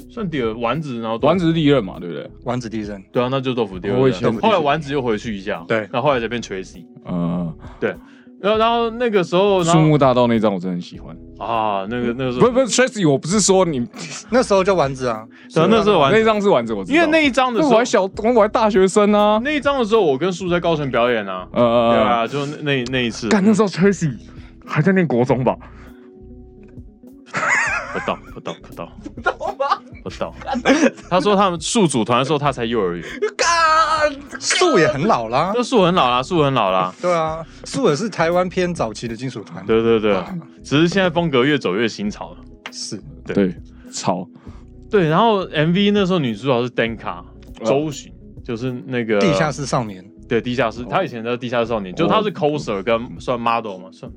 [0.08, 1.98] 算第二丸子，然后豆丸子是第一任嘛？
[2.00, 2.28] 对不对？
[2.44, 4.00] 丸子第一任，对啊，那就豆腐第二任。
[4.00, 7.54] 我以前后来丸子又回去一下，对然后后来才变 Tracy，嗯，
[8.40, 11.14] 然后然后那个时候，然后树木大道那张我真的很喜欢。
[11.38, 13.86] 啊，那个那个时候，不是不是 Tracy，我不是说你，
[14.32, 15.26] 那时候就丸子啊。
[15.52, 16.96] 对啊那时候丸子，那张是丸子，我知道。
[16.96, 19.38] 因为那一张的时候那我还，小，我还大学生啊。
[19.44, 24.10] 那一张的时候，我跟树在高雄表演啊，呃对啊，就那那那一次，干那时候 Tracy
[24.64, 25.54] 还在念国中吧？
[27.92, 29.82] 不到不到不到不到吗？
[30.02, 30.34] 不到。
[31.08, 33.04] 他说他们树组团的时候，他才幼儿园，
[33.36, 35.52] 干，树也很老啦。
[35.54, 36.94] 那树很老啦，树很老啦。
[37.00, 39.64] 对啊，树也是台湾偏早期的金属团。
[39.66, 40.16] 对对对，
[40.62, 42.36] 只是现在风格越走越新潮了。
[42.72, 43.54] 是对，
[43.92, 44.26] 潮
[44.90, 47.24] 对，然后 MV 那时候女主角是 Denka 哦
[47.64, 48.12] 周巡，
[48.44, 54.10] 就是那个地下室少年，对地下室，他以前在地下室少年，就他是 coser 跟算 model 嘛，算。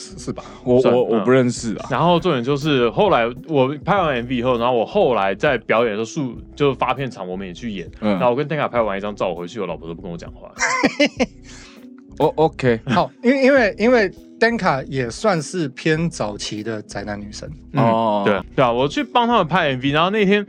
[0.00, 0.42] 是是吧？
[0.64, 1.88] 我我我嗯不认识啊。
[1.90, 10.50] 然后重点就是后来我拍完 MV 以后，然后我后来在表演的时候，树就发片场我们也去演，嗯然后我跟 Denka 拍完一张照，我回去我老婆都不跟我讲话。
[12.18, 20.44] 哦，OK，好， 因为因为因为 Denka 也算是偏早期的宅男女神，嗯哦对对啊，我去帮他们拍 MV，然后那天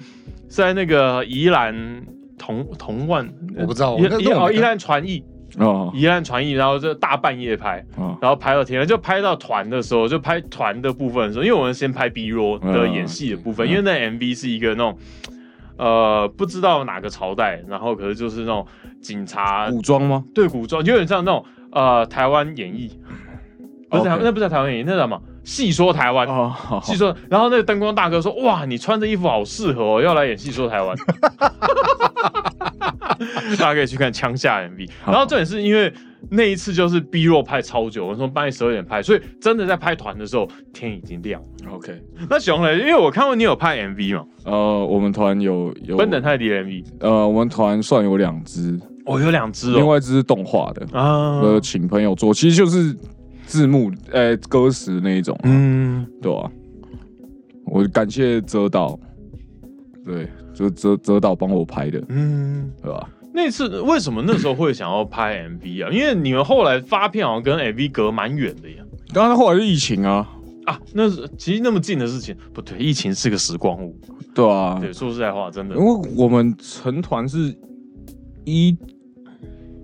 [0.50, 1.74] 是在那个宜兰
[2.38, 3.26] 同同万，
[3.58, 5.24] 我不知道宜兰传艺，
[5.58, 14.98] 哦宜兰传艺，然后就大半夜拍，哦然后拍到天亮，就拍到团的时候，就拍团的部分的时候，因为我们先拍 B roll 的演戏的部分，嗯因为那 MV 是一个那种。
[15.78, 18.68] 呃，不知道哪个朝代，然后可是就是那种
[19.02, 20.24] 警察古装吗？
[20.32, 23.00] 对古装，有点像那种呃台湾演义，
[23.90, 25.20] 不是台 OK 那不是台湾演义，那叫什么？
[25.44, 26.28] 戏说台湾，
[26.84, 30.96] 戏说，然后那个灯光大哥说：“哇，你穿这衣服好适合哦，要来演戏说台湾。
[33.58, 34.90] ”大家可以去看《枪下》MV。
[35.06, 35.94] 然后重点是因为
[36.30, 41.48] 那一次就是 B 弱拍超久，我从半夜十二点拍，所以真的在拍团的时候天已经亮了。
[41.74, 42.02] OK。
[42.30, 49.76] 那熊嘞，因为我看过你有拍 MV 嘛，呃，我们团有有奔等泰迪的 MV，呃，我们团算有两支，哦，有两支哦。
[49.76, 52.96] 另外一支是动画的，啊，呃，请朋友做，其实就是
[53.52, 56.50] 字幕呃歌词那一种，嗯，对啊、
[57.66, 58.98] 我感谢泽导，
[60.06, 63.10] 对，就泽泽导帮我拍的，嗯，对吧？
[63.34, 65.90] 那次为什么那时候会想要拍 MV 啊？
[65.92, 68.78] 因为你们后来发片好像跟 MV 隔蛮远的呀。
[69.14, 70.30] 当然后来是疫情啊，
[70.66, 73.94] 啊，那是其实那么近的事情，不对，疫情是个时光屋。
[74.34, 77.54] 对啊，对，说实在话，真的因，为我们成团是
[78.46, 78.78] 一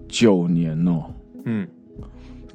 [0.08, 1.03] 九年哦、
[1.43, 1.67] 嗯，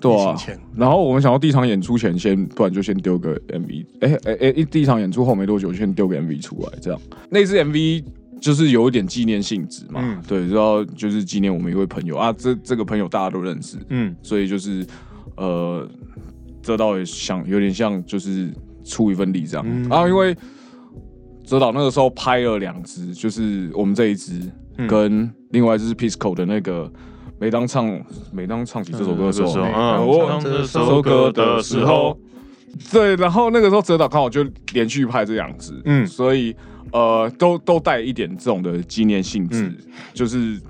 [0.02, 0.36] 对啊
[0.76, 7.00] 然后我们想要第一场演出前先，不然就先丢个 MV，哎哎哎，一第一场演出后没多久就先丢个 MV 出来，这样。
[7.30, 8.04] 那支 MV
[8.40, 10.20] 就是有一点纪念性质嘛，嗯。
[10.26, 12.16] 对，然后就是纪念我们一位朋友。
[12.16, 14.14] 啊，这这个朋友大家都认识，嗯。
[14.22, 14.84] 所以就是
[15.36, 15.88] 呃，
[16.60, 18.50] 泽导也想有点像就是
[18.84, 19.88] 出一份力这样，嗯。
[19.88, 20.36] 然后因为
[21.44, 24.40] 泽导那个时候拍了两支，就是我们这一支、
[24.78, 24.88] 嗯。
[24.88, 26.92] 跟另外一支是 Pisco 的那个
[27.42, 28.00] 每当唱
[28.30, 32.12] 每当唱起这首歌的时候，嗯，我唱这首首歌歌的的时时候。
[32.12, 32.18] 候，，
[32.92, 36.04] 对，然后那个时候泽岛刚好就连续拍这两支，嗯。
[36.04, 36.54] 嗯，所以
[36.92, 39.76] 呃，都都带一点这种的纪念性质，嗯。
[40.14, 40.60] 就是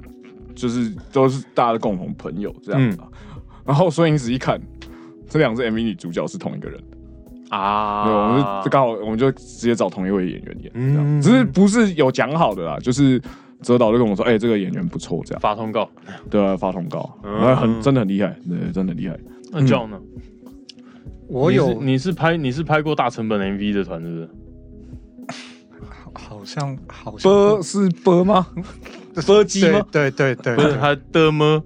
[0.54, 3.04] 就是都是大家的共同朋友这样子啊。
[3.10, 3.38] 嗯。
[3.66, 4.58] 然后所以你仔细看，
[5.28, 6.82] 这两支 MV 女主角是同一个人，
[7.50, 11.20] 啊，对，我们就刚好我们就直接找同一位演员演，这样，嗯。
[11.20, 13.20] 只是不是有讲好的啦，就是
[13.62, 15.88] 泽导就跟我说，哎、这个演员不错，这样，发通告。
[16.30, 19.18] 对啊，发通告，嗯很真的很厉害，对，真的很厉害。
[19.52, 19.98] 那 John 呢？
[21.28, 24.28] 我有你是你是拍你是拍过大成本 MV 的团，是不是？
[26.14, 28.46] 好像好像波是波吗？
[29.26, 29.80] 波机吗？
[29.90, 31.62] 对对对对，不是他的么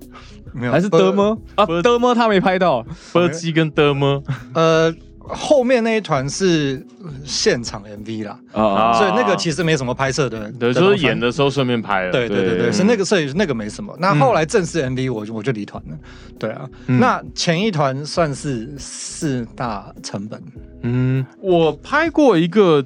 [0.53, 1.37] 没有还是德么？
[1.57, 4.23] 啊，波德么他没拍到，波机跟的么
[4.55, 4.95] 呃，
[5.29, 6.85] 后面那一团是
[7.25, 12.13] 现场 MV 啦，啊啊所以那个其实没什么拍摄的，对，就是演的时候顺便拍了。
[12.13, 13.97] 对对对对，是那个所以那个没什么。
[13.99, 15.97] 那后来正式 MV 我就我就离团了，
[16.39, 16.69] 对啊。
[16.87, 17.01] 嗯。
[17.01, 20.43] 那前一团算是四大成本，
[20.83, 22.85] 嗯，我拍过一个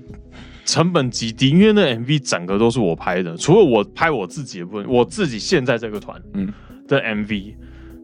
[0.64, 6.52] 成本极低，因为那 MV 整个都是我拍的，除了我拍我自己的部分，我自己现在这个团嗯。
[6.88, 7.54] 的 MV。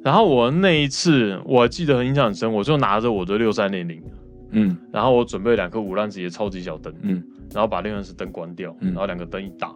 [0.05, 4.01] 然后我那一次我记得很印象很深，我就拿着我的六三零零，
[4.51, 4.77] 嗯。
[4.93, 8.89] 然后我准备两颗五浪子的超级小灯，嗯，然后把六十四灯关掉，嗯。
[8.89, 9.69] 然后两个灯一打，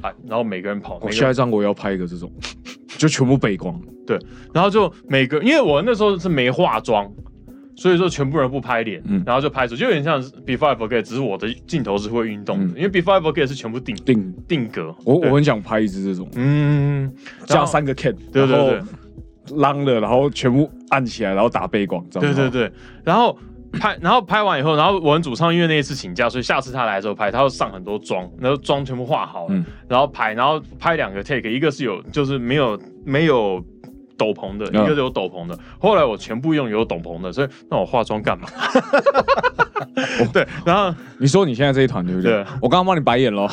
[0.00, 2.30] 啊，然后每个人跑，我下一张我要拍一个这种，
[2.98, 4.18] 就全部背光，对
[4.52, 7.10] 然后就每个，因为我那时候是没化妆，
[7.76, 9.22] 所以说全部人不拍脸，嗯。
[9.24, 12.76] 然后就拍出，就有点像是 Before I Forget，只是我的镜头是会运动的，嗯。
[12.76, 14.34] 因为 Before I Forget 是全部定定。
[14.48, 14.94] 定格。
[15.04, 17.12] 我我很想拍一支这种，嗯，
[17.46, 22.72] 加三个 can，对对对然后浪了，然后全部按起来，然后打背光，这样子对对对，
[23.04, 23.38] 然后。
[23.72, 33.62] 拍，然后拍完以后，然后我们主唱因为那一次请假，所以下次他来的时候拍，他要上很多妆，然后妆全部画好了，嗯然后拍，然后拍两个 take，一个是有就是没有没有
[34.16, 35.58] 斗篷的，嗯一个是有斗篷的。
[35.78, 38.48] 后来我全部用有斗篷的，所以那我化妆干嘛？
[40.32, 42.44] 对，然后你说你现在这一团对不对对？
[42.60, 43.48] 我刚刚帮你白眼了，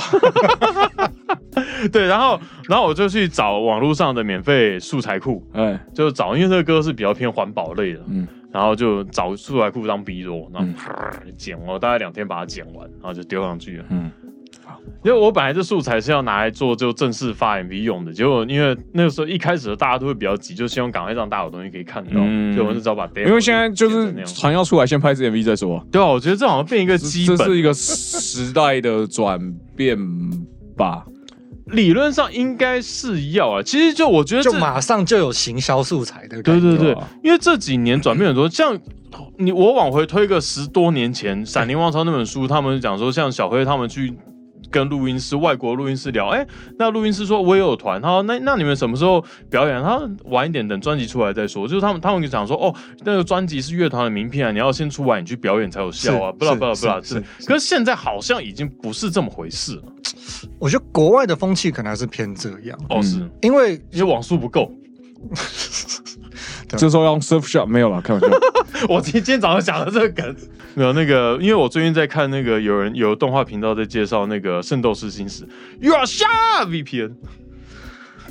[1.92, 10.80] 对，然后然后我就去找网络上的免费素材库，哎，就找，因为这个歌是比较偏环保类的，嗯然后就找素材库当 B roll，然后
[11.36, 13.86] 剪，我大概两天把它剪完，然后就丢上去了。
[13.90, 14.10] 嗯
[15.04, 25.84] 因为我本来这素材是要拿来做就正式发 MV 用的，结果因为那个时候一开始大家都会比较急，就希望赶快让大家有东西可以看到，嗯所以我们就只好把因为现在就是剪成那样船要出来，先拍支 MV 再说啊。
[25.92, 29.38] 对啊，我觉得这好像变一个基本，这是一个时代的转
[29.76, 29.98] 变
[30.78, 31.06] 吧。
[31.66, 33.64] 理论上应该是要啊。
[33.64, 36.62] 其实就我觉得就马上就有行销素材的感觉。
[36.62, 38.78] 对对对因为这几年转变很多，像
[39.38, 44.14] 你我往回推个十多年前，《闪灵王朝》那本书，他们讲说，像小黑他们去
[44.70, 46.46] 跟录音师、外国录音师聊，哎、
[46.78, 49.82] 那录音师说我也有团，他说那那你们什么时候表演？
[49.82, 51.68] 他说晚一点，等专辑出来再说。
[51.68, 52.74] 就是他们他们就讲说，哦，
[53.04, 57.00] 那个专辑是乐团的名片啊，你要先出完你去表演才有效啊，是不啦不啦不啦。
[57.04, 59.84] 是可是现在好像已经不是这么回事了。
[60.60, 64.72] 我觉得国外的风气可能还是偏这样，哦，是因为因为网速不够。
[66.70, 68.28] 这时候要用 surf shot 没有了，开玩笑。
[68.90, 70.36] 我今今天早上讲的这个梗，
[70.74, 75.44] 没有那个，因为我最近在看那个有人有动画频道在介绍那个《圣斗士星矢》
[75.80, 77.14] ，You are shut VPN。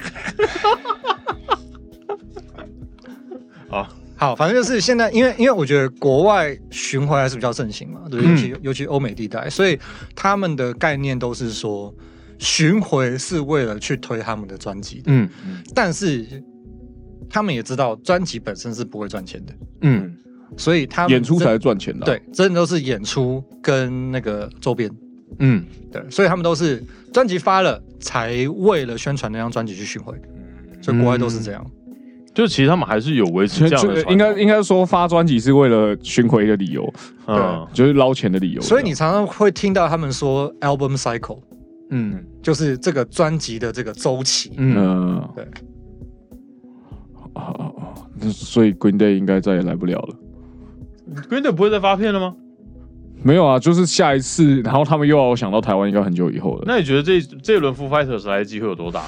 [3.68, 8.31] 好，好，反正就是现在，因为因为我觉得国外巡回还是比较盛行嘛，对，嗯。
[8.31, 9.79] 尤其、尤其欧美地带，所以
[10.14, 11.92] 他们的概念都是说
[12.38, 15.29] 巡回是为了去推他们的专辑的，嗯。
[15.75, 16.42] 但是
[17.28, 20.16] 他们也知道专辑本身是不会赚钱的，嗯
[20.56, 24.90] 所以他们演出才是赚钱的。，对，真的都是演出跟那个周边。
[25.40, 26.80] 嗯，对，所以他们都是
[27.12, 30.14] 专辑发了，才为了宣传那张专辑去巡回，
[30.80, 31.66] 所以国外都是这样。
[32.32, 36.92] 就其实他们还是有维持这样应该应该说发专辑是为了巡回的理由，
[37.26, 38.60] 嗯就是捞钱的理由。
[38.60, 41.40] 所以你常常会听到他们说 album cycle，
[41.90, 44.52] 嗯就是这个专辑的这个周期。
[44.56, 45.48] 嗯，嗯，对
[47.35, 47.94] 啊啊啊！
[48.20, 50.14] 那所以 Green Day 应该再也来不了了。
[51.29, 52.35] Green Day 不会再发片了吗？
[53.23, 56.64] 没有啊，就是下一次，然后他们又要想到台湾，应该很久以后了。
[56.66, 59.03] 那你觉得这这一轮 Foo Fighters 来的机会有多大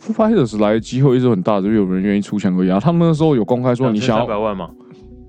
[0.00, 2.80] ？Foo Fighters 来的机会一直很大，就是有人愿意出钱而已啊。
[2.80, 4.70] 他们那时候有公开说你想要三百万吗？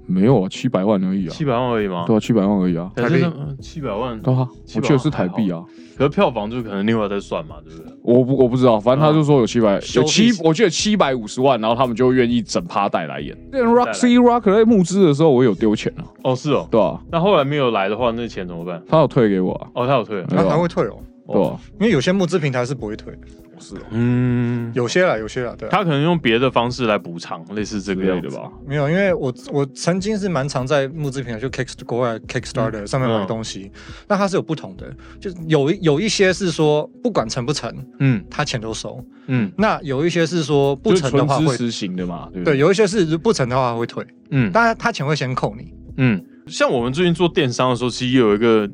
[0.10, 2.04] 没有啊，七百万而已啊，七百万而已吗？
[2.08, 5.64] 对啊，七百万而已啊，可是那七百万，对啊，700我记得是台币啊，
[5.98, 7.94] 可是票房就可能另外再算嘛，对不对？
[8.02, 13.38] 我不我不知道，反正他就说有七百、收有七，我记得七百五十万，然后他们就愿意整趴带来演。
[13.52, 16.68] 来 Roxy Rock 在募资的时候，我有丢钱啊，哦，是哦。
[16.72, 18.82] 对啊，那后来没有来的话，那钱怎么办？
[18.88, 20.98] 他有退给我啊，哦，他有退他还会退哦，
[21.34, 21.60] 对吧？
[21.80, 23.14] 因为有些募资平台是不会退，
[23.60, 23.80] 是哦。
[23.92, 28.52] 嗯，有些啦，有些啦，对啊、他可能用别的方式来补偿，类似这之个样的吧。？
[28.66, 33.72] 没有，因为我我曾经是蛮常在募资平台，就 Kick 国外 Kickstarter 上面买嗯东西，
[34.08, 38.24] 那它是有不同的，就是有有一些是说不管成不成，嗯。
[38.30, 39.52] 他钱都收；嗯。
[39.58, 42.58] 那有一些是说不成的话会，纯支持型的嘛，对对，对？
[42.60, 44.52] 有一些是不成的话会退，嗯。
[44.52, 45.74] 当然他钱会先扣你。
[45.98, 48.70] 嗯，像我们最近做电商的时候，其实也有一个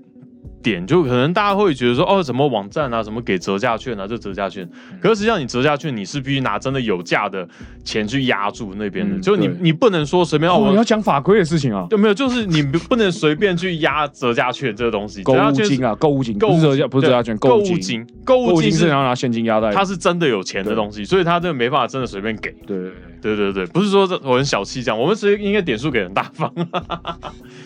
[0.65, 7.47] 点，就可能大家会觉得说，哦，什么网站啊，什么给折价券啊，这折价券，嗯可是实际上你折价券，你是必须拿真的有价的
[7.83, 10.83] 钱去压住那边的，嗯就是你你不能说随便哦，哦，你要我。
[10.83, 15.21] 讲法规的事情啊，就没有，就是你不不能随便去压折价券这个东西。
[15.25, 22.51] 购物金啊，购物金，购物不是折价，不是折价券，购物金，金，购购物金是是要拿现金压在，它是真的有钱的对东西，所以它这个没办法真的随便给。
[22.65, 22.91] 对对
[23.21, 26.51] 对对对，不是说这我很小气这样，我们其实应该点数给很大方。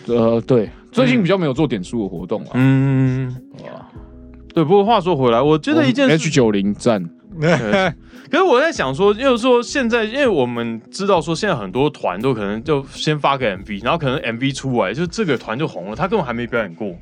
[0.06, 2.50] 对， 呃，对，最近比较没有做点数的活动啊。
[2.54, 2.89] 嗯，
[4.54, 4.64] 对。
[4.64, 7.02] 不过话说回来，我觉得一件事 H 九零站，
[7.40, 16.94] 可是我在想说，就是说现在，因为我们知道说现在很多团都可能就先发个 MV，然后可能 MV 出来，就这个团就红了，他根本还没表演过，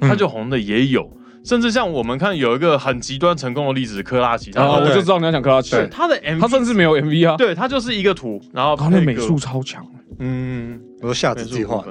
[0.00, 1.10] 他就红的也有。
[1.44, 9.86] 甚至像我们看有一个很极端成功的例子，科拉奇，他然后我就知道你要讲科拉奇，对他的 MV，他甚至没有 MV 啊，对他就是一个图，然后他的美术超强，
[10.18, 11.84] 嗯，我说夏美子计划，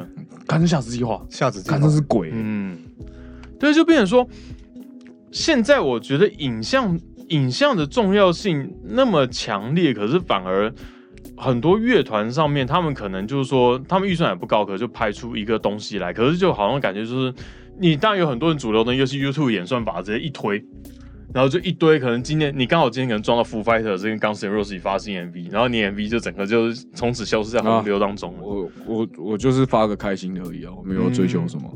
[0.45, 1.77] 看成夏之计划，夏子计划。
[1.77, 2.77] 看，真是鬼，嗯，
[3.59, 4.27] 对，就变成说，
[5.31, 6.99] 现在我觉得影像
[7.29, 10.73] 影像的重要性那么强烈，可是反而
[11.37, 17.33] 很多乐团上面，他们可能就是说，他们预算也不高，可就拍出一个东西来，可是就好像感觉就是，
[17.79, 20.63] 你当然有很多人主流的，尤其 YouTube 演算法直接一推。
[21.33, 28.39] 然后就一堆，可能今天你刚好今天可能撞到 Foo Fighter 这跟 Guns N' Roses 发新 MV，然后你 MV 就整个就是从此消失在洪流当中了。
[28.41, 31.69] 我我我就是发个开心的而已啊，我没有追求什么，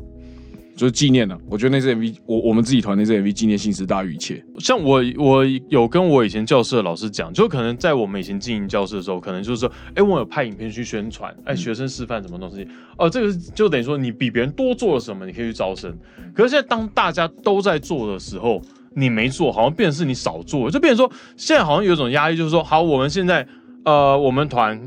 [0.80, 1.38] 就是纪念了。
[1.46, 4.42] 我觉得那支 MV，我我们自己团那支 MV 纪念性是大于一切。
[4.58, 12.66] 像我我有跟我以前教室的老师讲，就可能在我们以前经营教室的时候，可能就是说，哎，我有拍影片去宣传，哎，学生示范什么东西，
[12.96, 15.94] 哦，这个就等于说你比别人多做了什么，你可以去招生。
[16.34, 18.62] 可是现在当大家都在做的时候，
[18.96, 23.46] 你没做，好像变成是你少做了，就变成说现在好像有一种压力，就是说，好，我们现在
[23.84, 24.80] 呃，我们团。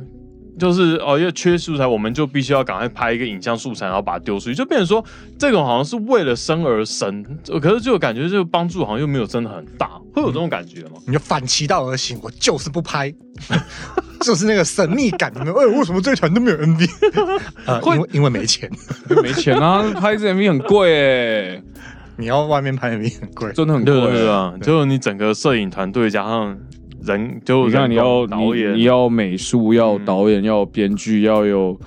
[0.59, 5.03] 就是哦，因为缺素材，我们就必须要赶快拍一个影像素材，然后把它丢出去，就变成说
[5.37, 7.23] 这种好像是为了生而生，
[7.61, 10.91] 可是就感觉这个帮助好像又没有真的很大，会有这种感觉吗？
[11.07, 13.13] 你就反其道而行，我就是不拍，
[14.21, 15.31] 就是那个神秘感。
[15.33, 16.89] 你们，哎，为什么这团都没有 MV？
[17.65, 18.69] 呃，因为因为没钱，
[19.21, 21.63] 没钱啊，拍一支 MV 很贵哎，
[22.17, 23.51] 你要外面拍 MV 很贵。
[23.53, 24.53] 真的很贵对对对啊。
[24.61, 26.55] 就是你整个摄影团队加上
[27.03, 31.79] 人，就你看，你要导演，你你要美术，要导演，要编剧，要有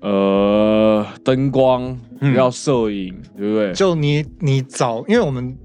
[0.00, 3.72] 呃灯光，嗯要摄影，对不对？
[3.72, 5.56] 就你你找，因为我们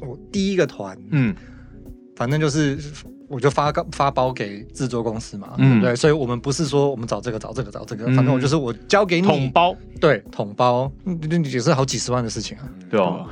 [0.00, 1.34] 我第一个团，嗯
[2.16, 2.78] 反正就是
[3.28, 5.96] 我就发个发包给制作公司嘛，嗯对不对？
[5.96, 12.68] 所以我们不是说我们找这个找这个找这个，嗯反正我就是我交给你，统包，对统包，嗯也是好几十万的事情啊。
[12.90, 13.26] 对吧？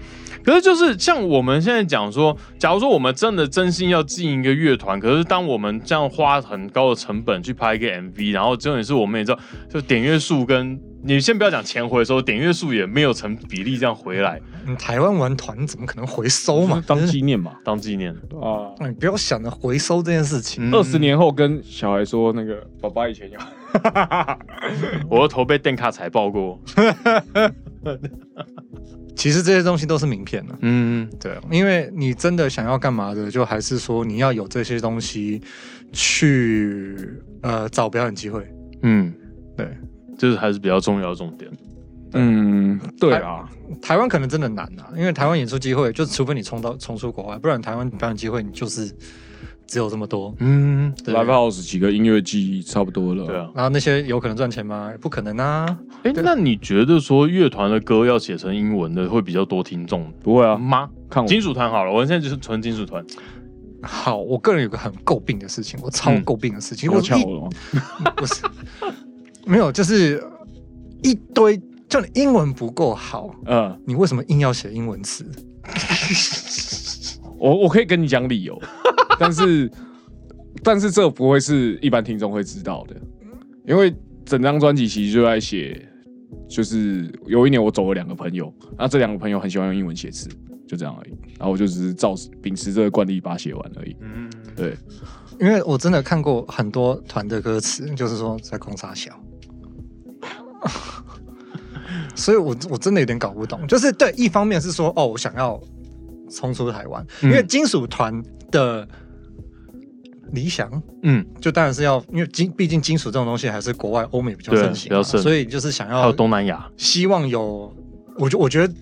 [0.44, 9.38] 可是就是像我们现在讲说，假如说我们真的真心要进一个乐团，可是当我们这样花很高的成本去拍一个 MV，然后重点是我们也知道，
[9.68, 16.82] 就点阅数跟你先不要讲钱回收，点阅数也没有成比例这样回来嗯，台湾玩团怎么可能回收嘛？
[16.86, 17.52] 当纪念嘛。
[17.64, 18.12] 当纪念。
[18.40, 20.70] 啊，你不要想着回收这件事情。
[20.70, 23.38] 嗯二十年后跟小孩说，那个爸爸以前有，
[25.08, 26.60] 我的头被电卡踩爆过。
[29.20, 30.58] 其实这些东西都是名片了。
[30.62, 35.42] 嗯，对，因为你真的想要干嘛的，就还是说你要有这些东西
[35.92, 36.96] 去
[37.42, 38.50] 呃找表演机会。
[38.80, 39.12] 嗯，
[39.58, 39.68] 对，
[40.18, 41.50] 这是还是比较重要的重点。
[42.14, 43.46] 嗯，对啊，
[43.82, 48.90] 台湾可能真的难啊，因为台湾演出机会，就除非你冲到冲出国外，不然台湾表演机会你就是
[49.70, 50.34] 只有这么多。
[50.40, 53.24] 嗯，Live House 几个音乐季差不多了。
[53.24, 53.48] 对啊。
[53.54, 54.92] 然后那些有可能赚钱吗？
[55.00, 55.78] 不可能啊！
[56.02, 60.90] 哎，那你觉得说乐团的歌要写成英文的会比较多听众不会啊，吗？
[61.08, 63.04] 看我金属团好了，我现在就是纯金属团。
[63.82, 67.48] 好，我个人有个很诟病的事情，我超嗯诟病的事情，我一我了吗？
[68.16, 68.42] 不是
[69.46, 70.20] 没有，就是
[71.04, 71.56] 一堆，
[71.88, 75.24] 就你英文不够好，嗯，你为什么硬要写英文词？
[77.38, 78.60] 我我可以跟你讲理由，
[79.20, 79.70] 但是
[80.62, 82.96] 但是这不会是一般听众会知道的，
[83.66, 83.94] 因为
[84.24, 85.86] 整张专辑其实就在写，
[86.48, 90.28] 就是有一年我走了两个朋友，那这两个朋友很喜欢用英文写词，
[90.66, 93.94] 就这样而已，然后我就只是照秉持这个惯例把它写完而已。
[94.00, 94.74] 嗯，对，
[95.38, 99.12] 因为我真的看过很多团的歌词，就是说在空沙小，
[102.16, 103.66] 所以我我真的有点搞不懂。
[103.66, 105.60] 就是对，一方面是说哦，我想要
[106.30, 107.30] 冲出台湾，嗯。
[107.30, 108.86] 因为金属团的
[110.32, 110.70] 理想。
[111.02, 117.74] 嗯，就当然是要，因为金毕竟金属这种东西还是国外欧美比较盛行所以就是想要还有东南亚，希望有，
[118.16, 118.74] 我觉我觉得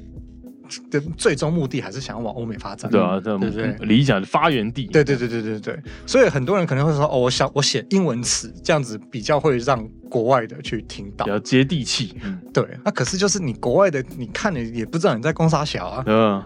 [0.90, 3.74] 的最终目的还是想要往欧美发展，对啊，这对不对？
[3.86, 11.24] 理想的发源地，对对对对对对，所以很多人可能会说，哦，我想我写英文词，这样子比较会让国外的去听到。
[11.24, 11.30] 比。
[11.30, 12.14] 较接地气。
[12.22, 12.38] 嗯。
[12.52, 16.04] 对，那可是就是你国外的，你看了也不知道你在攻啥小啊。
[16.06, 16.42] 嗯，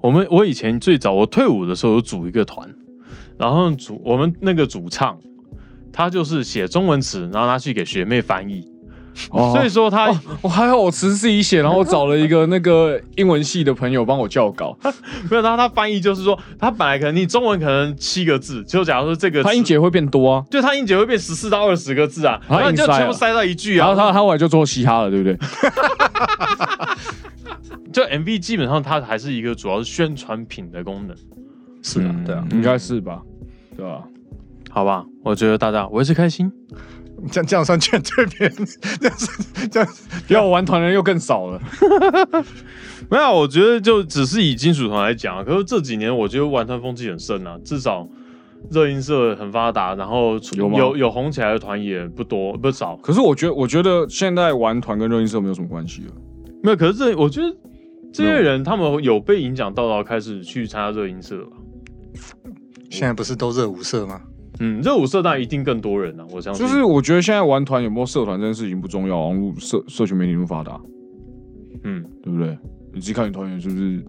[0.00, 2.68] 我们我以前最早我退伍的时候有组一个团，
[3.38, 5.18] 然后主我们那个主唱，
[5.92, 8.66] 他就是写中文词，然后拿去给学妹翻译，
[9.30, 9.52] 哦。
[9.54, 14.76] 所以说他、哦，我还好，我词自己写，然后我找了一个那个英文系的朋友帮我校稿，
[15.30, 20.44] 没有，然后他翻译就是说，他本来可能你中文可能七个字，就假如说这个字他音节会变多啊。
[20.50, 25.36] 对他音节会变十四到二十个字啊，然后你就全部塞到一句啊，然后他他后来就做嘻哈了，对不对？
[27.92, 31.16] 就 MV 基本上它还是一个主要是宣传品的功能，
[31.84, 33.22] 是啊，嗯对啊，应该是吧？
[33.76, 34.02] 对吧？
[34.70, 35.04] 好吧？
[35.22, 36.50] 我觉得大家维持开心，
[37.30, 38.56] 这样这样算劝退别人，
[39.00, 39.88] 这样是这样
[40.28, 41.60] 要玩团的人又更少了。
[43.10, 48.08] 没有，我觉得就只是以金属团来讲啊，可是这几年我觉得玩团风气很盛啊，至少
[48.70, 56.12] 热音社很发达，然后有有有红起来的团也不多不少，可是我觉得，我觉得现在玩团跟热音社没有什么关系了。
[56.62, 57.54] 没有，可是这我觉得
[58.12, 61.56] 这些人他们有被影响到，到开始去参加热音社吧。
[62.90, 64.20] 现在不是都热舞社吗？
[64.60, 66.64] 嗯，热舞社当然一定更多人啊，我相信。
[66.64, 70.80] 就是我觉得现在玩团有没有社团这件事情不重要，网络社社群媒体那么发达，
[71.82, 72.56] 嗯，对不对？
[72.92, 74.04] 你自己看你团员是不是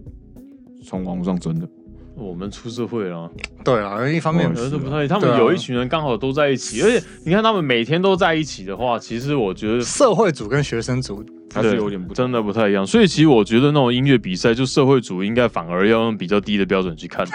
[0.84, 1.68] 从网络上真的？
[2.14, 3.30] 我们出社会了，
[3.62, 11.22] 对啊，一方面可能是不太，他们有一群人刚好都在一起，而且你看他们每天都在一起的话，其实我觉得社会组跟学生组
[11.56, 12.86] 还是有点不真的不太一样。
[12.86, 17.26] 所以其实我觉得那种音乐比赛，就社会组应该反而要用比较低的标准去看。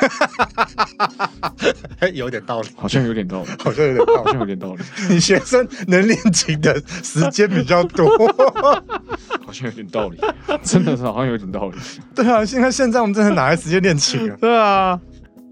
[2.00, 4.32] 哎， 有点道理，好像有点道理，好像有点道好理。
[4.32, 8.08] 像有点道理， 你学生能练琴的时间比较多，
[9.46, 10.18] 好像有点道理，
[10.64, 11.78] 真的是好像有点道理。
[12.16, 14.38] 对啊，现在现在我们真的哪来时间练琴啊？
[14.40, 15.00] 对啊，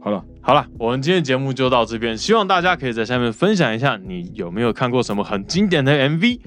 [0.02, 6.40] 好了，好了，我们今天节目就到这边，希望大家可以在下面分享一下你有没有看过什么很经典的 MV，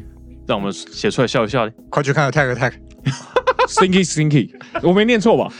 [0.46, 1.72] 让我们写出来笑一笑嘞。
[1.88, 4.50] 快去看 Attack Attack，Stinky Stinky，
[4.82, 5.52] 我没念错吧？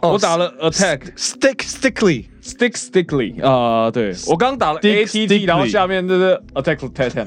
[0.00, 7.26] 哦我打了 Attack Stick Stickly，Stick Stickly 啊、对我刚打了 Stick ATT，然后下面就是 Attack Attack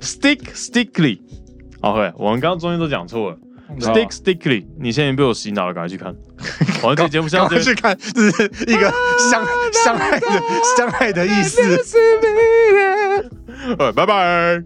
[0.00, 1.20] Stick Stickly。
[1.80, 3.38] OK，我们刚刚中间都讲错了。
[3.78, 6.14] Stick Stickly，你现在被我洗脑了，赶快去看。
[6.82, 8.92] 我们这节目先赶到这边，快去看，这是一个
[9.30, 9.46] 相
[9.84, 10.26] 相爱的
[10.76, 11.60] 相爱的意思。
[13.78, 14.62] 呃，拜拜。